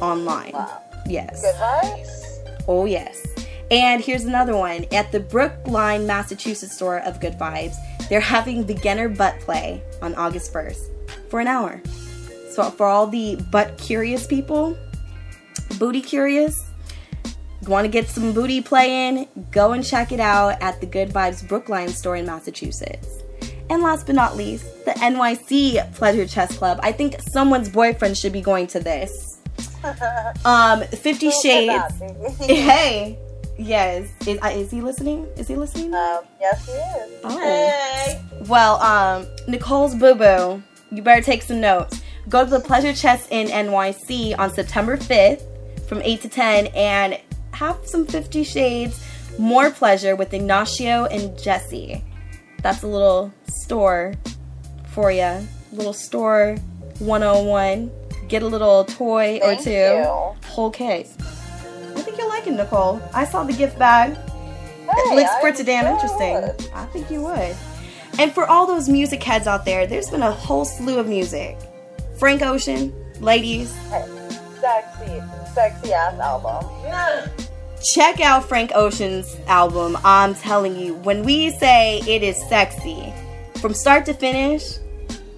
[0.00, 0.52] online.
[0.52, 0.82] Wow.
[1.06, 1.42] Yes.
[1.42, 2.64] Good vibes?
[2.68, 3.26] Oh, yes.
[3.70, 4.84] And here's another one.
[4.92, 7.76] At the Brookline, Massachusetts store of Good Vibes,
[8.08, 10.90] they're having beginner butt play on August 1st
[11.28, 11.80] for an hour.
[12.50, 14.76] So, for all the butt curious people,
[15.78, 16.70] booty curious,
[17.66, 21.46] want to get some booty playing, go and check it out at the Good Vibes
[21.46, 23.22] Brookline store in Massachusetts.
[23.68, 26.80] And last but not least, the NYC Pleasure Chest Club.
[26.82, 29.40] I think someone's boyfriend should be going to this.
[30.44, 31.82] Um, Fifty Shades.
[32.40, 33.18] Hey,
[33.58, 34.10] yes.
[34.26, 35.26] Is, uh, is he listening?
[35.36, 35.94] Is he listening?
[35.94, 37.20] um, yes, he is.
[37.24, 37.38] oh.
[37.38, 38.22] Hey.
[38.46, 40.62] Well, um, Nicole's boo boo.
[40.90, 42.02] You better take some notes.
[42.28, 45.42] Go to the Pleasure Chest in NYC on September 5th
[45.90, 47.20] from 8 to 10 and
[47.50, 49.04] have some Fifty Shades
[49.40, 52.04] more pleasure with Ignacio and Jesse.
[52.62, 54.14] That's a little store
[54.86, 55.48] for you.
[55.72, 56.56] Little store
[57.00, 57.90] 101
[58.28, 59.70] get a little toy Thank or two.
[59.70, 60.48] you.
[60.48, 61.16] Whole case.
[61.18, 63.02] I think you'll like it, Nicole.
[63.12, 64.14] I saw the gift bag.
[64.14, 66.70] Hey, it looks I pretty damn sure interesting.
[66.72, 67.56] I think you would.
[68.20, 71.58] And for all those music heads out there, there's been a whole slew of music.
[72.16, 73.74] Frank Ocean, ladies,
[74.60, 75.22] Sexy,
[75.54, 76.64] sexy ass album.
[77.82, 79.96] Check out Frank Ocean's album.
[80.04, 83.12] I'm telling you, when we say it is sexy,
[83.60, 84.74] from start to finish,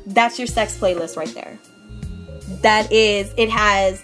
[0.06, 1.58] that's your sex playlist right there.
[2.62, 4.02] That is, it has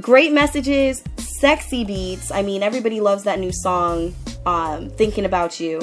[0.00, 2.30] great messages, sexy beats.
[2.30, 4.14] I mean, everybody loves that new song,
[4.44, 5.80] um, Thinking About You.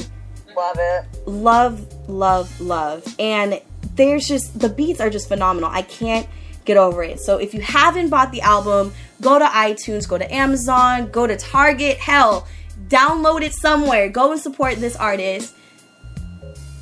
[0.55, 1.05] Love it.
[1.25, 3.15] love, love, love.
[3.17, 3.61] And
[3.95, 5.69] there's just the beats are just phenomenal.
[5.71, 6.27] I can't
[6.69, 7.19] get over it.
[7.19, 11.35] So if you haven't bought the album, go to iTunes, go to Amazon, go to
[11.35, 12.47] Target, hell,
[12.89, 14.07] download it somewhere.
[14.07, 15.55] Go and support this artist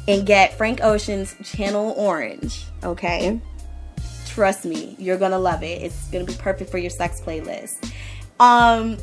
[0.09, 3.39] and get Frank Ocean's Channel Orange, okay?
[4.25, 5.81] Trust me, you're gonna love it.
[5.81, 7.89] It's gonna be perfect for your sex playlist.
[8.41, 8.97] Um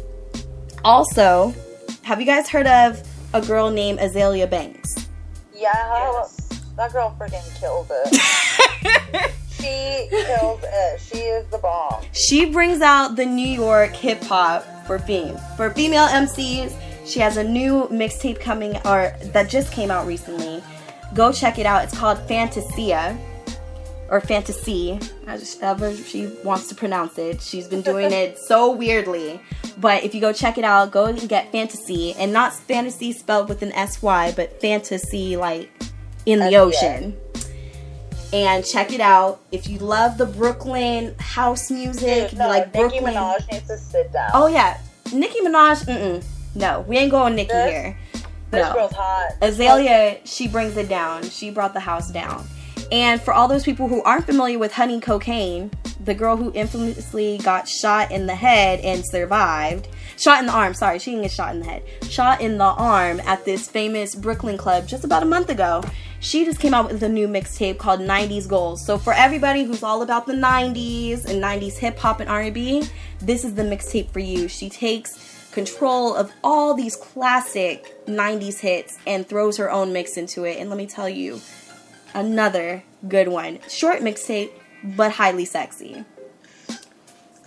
[0.85, 1.55] also,
[2.03, 4.95] have you guys heard of a girl named Azealia Banks?
[5.57, 5.73] Yeah,
[6.13, 6.37] Yes.
[6.77, 9.31] that girl freaking killed it.
[9.65, 11.01] she killed it.
[11.01, 12.05] She is the bomb.
[12.13, 15.37] She brings out the New York hip hop for fame.
[15.57, 16.75] For female MCs,
[17.07, 20.63] she has a new mixtape coming or that just came out recently.
[21.15, 21.85] Go check it out.
[21.85, 23.19] It's called Fantasia
[24.11, 24.99] or Fantasy,
[25.61, 27.41] however she wants to pronounce it.
[27.41, 29.41] She's been doing it so weirdly.
[29.79, 33.49] But if you go check it out, go and get Fantasy and not fantasy spelled
[33.49, 35.71] with an S Y, but fantasy like
[36.27, 37.17] in the ocean.
[38.35, 39.41] And check it out.
[39.53, 43.15] If you love the Brooklyn house music, you no, like Nicki Brooklyn.
[43.15, 44.31] Minaj needs to sit down.
[44.35, 44.79] Oh yeah,
[45.13, 45.85] Nicki Minaj.
[45.87, 46.25] Mm-mm.
[46.57, 47.97] No, we ain't going Nicki This- here.
[48.51, 49.31] this girl's hot.
[49.41, 51.23] Azealia, she brings it down.
[51.31, 52.45] She brought the house down.
[52.93, 55.71] And for all those people who aren't familiar with Honey Cocaine,
[56.05, 60.75] the girl who infamously got shot in the head and survived, shot in the arm,
[60.75, 64.15] sorry, she didn't get shot in the head, shot in the arm at this famous
[64.15, 65.83] Brooklyn club just about a month ago.
[66.25, 68.83] She just came out with a new mixtape called 90s Goals.
[68.83, 72.89] So for everybody who's all about the 90s and 90s hip hop and R&B,
[73.21, 74.49] this is the mixtape for you.
[74.49, 80.45] She takes control of all these classic 90s hits and throws her own mix into
[80.45, 80.59] it.
[80.59, 81.43] And let me tell you,
[82.15, 83.59] another good one.
[83.69, 84.51] Short mixtape,
[84.83, 86.07] but highly sexy.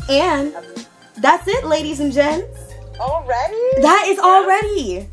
[0.08, 0.54] And
[1.18, 2.76] that's it, ladies and gents.
[3.00, 3.82] Already?
[3.82, 5.10] That is already.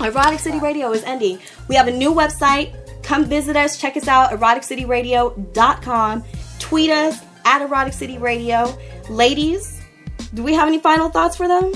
[0.00, 1.40] Erotic City Radio is ending.
[1.68, 2.74] We have a new website.
[3.02, 3.78] Come visit us.
[3.78, 6.24] Check us out, eroticcityradio.com.
[6.58, 8.76] Tweet us at Erotic City Radio.
[9.08, 9.80] Ladies,
[10.34, 11.72] do we have any final thoughts for them?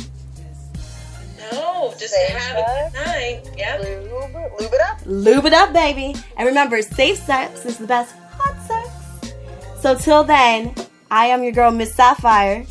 [1.51, 3.51] No, just Safe have a good night.
[3.57, 3.81] Yep.
[3.81, 5.01] Lube, lube it up.
[5.07, 6.15] Lube it up, baby.
[6.37, 9.35] And remember, safe sex is the best hot sex.
[9.81, 10.75] So till then,
[11.11, 12.65] I am your girl, Miss Sapphire.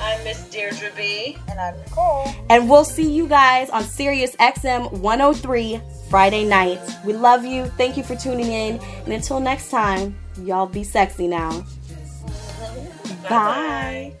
[0.00, 1.36] I'm Miss Deirdre B.
[1.48, 2.28] And I'm Nicole.
[2.50, 6.94] And we'll see you guys on Sirius XM 103 Friday nights.
[7.04, 7.66] We love you.
[7.76, 8.80] Thank you for tuning in.
[9.04, 11.64] And until next time, y'all be sexy now.
[13.28, 14.14] Bye.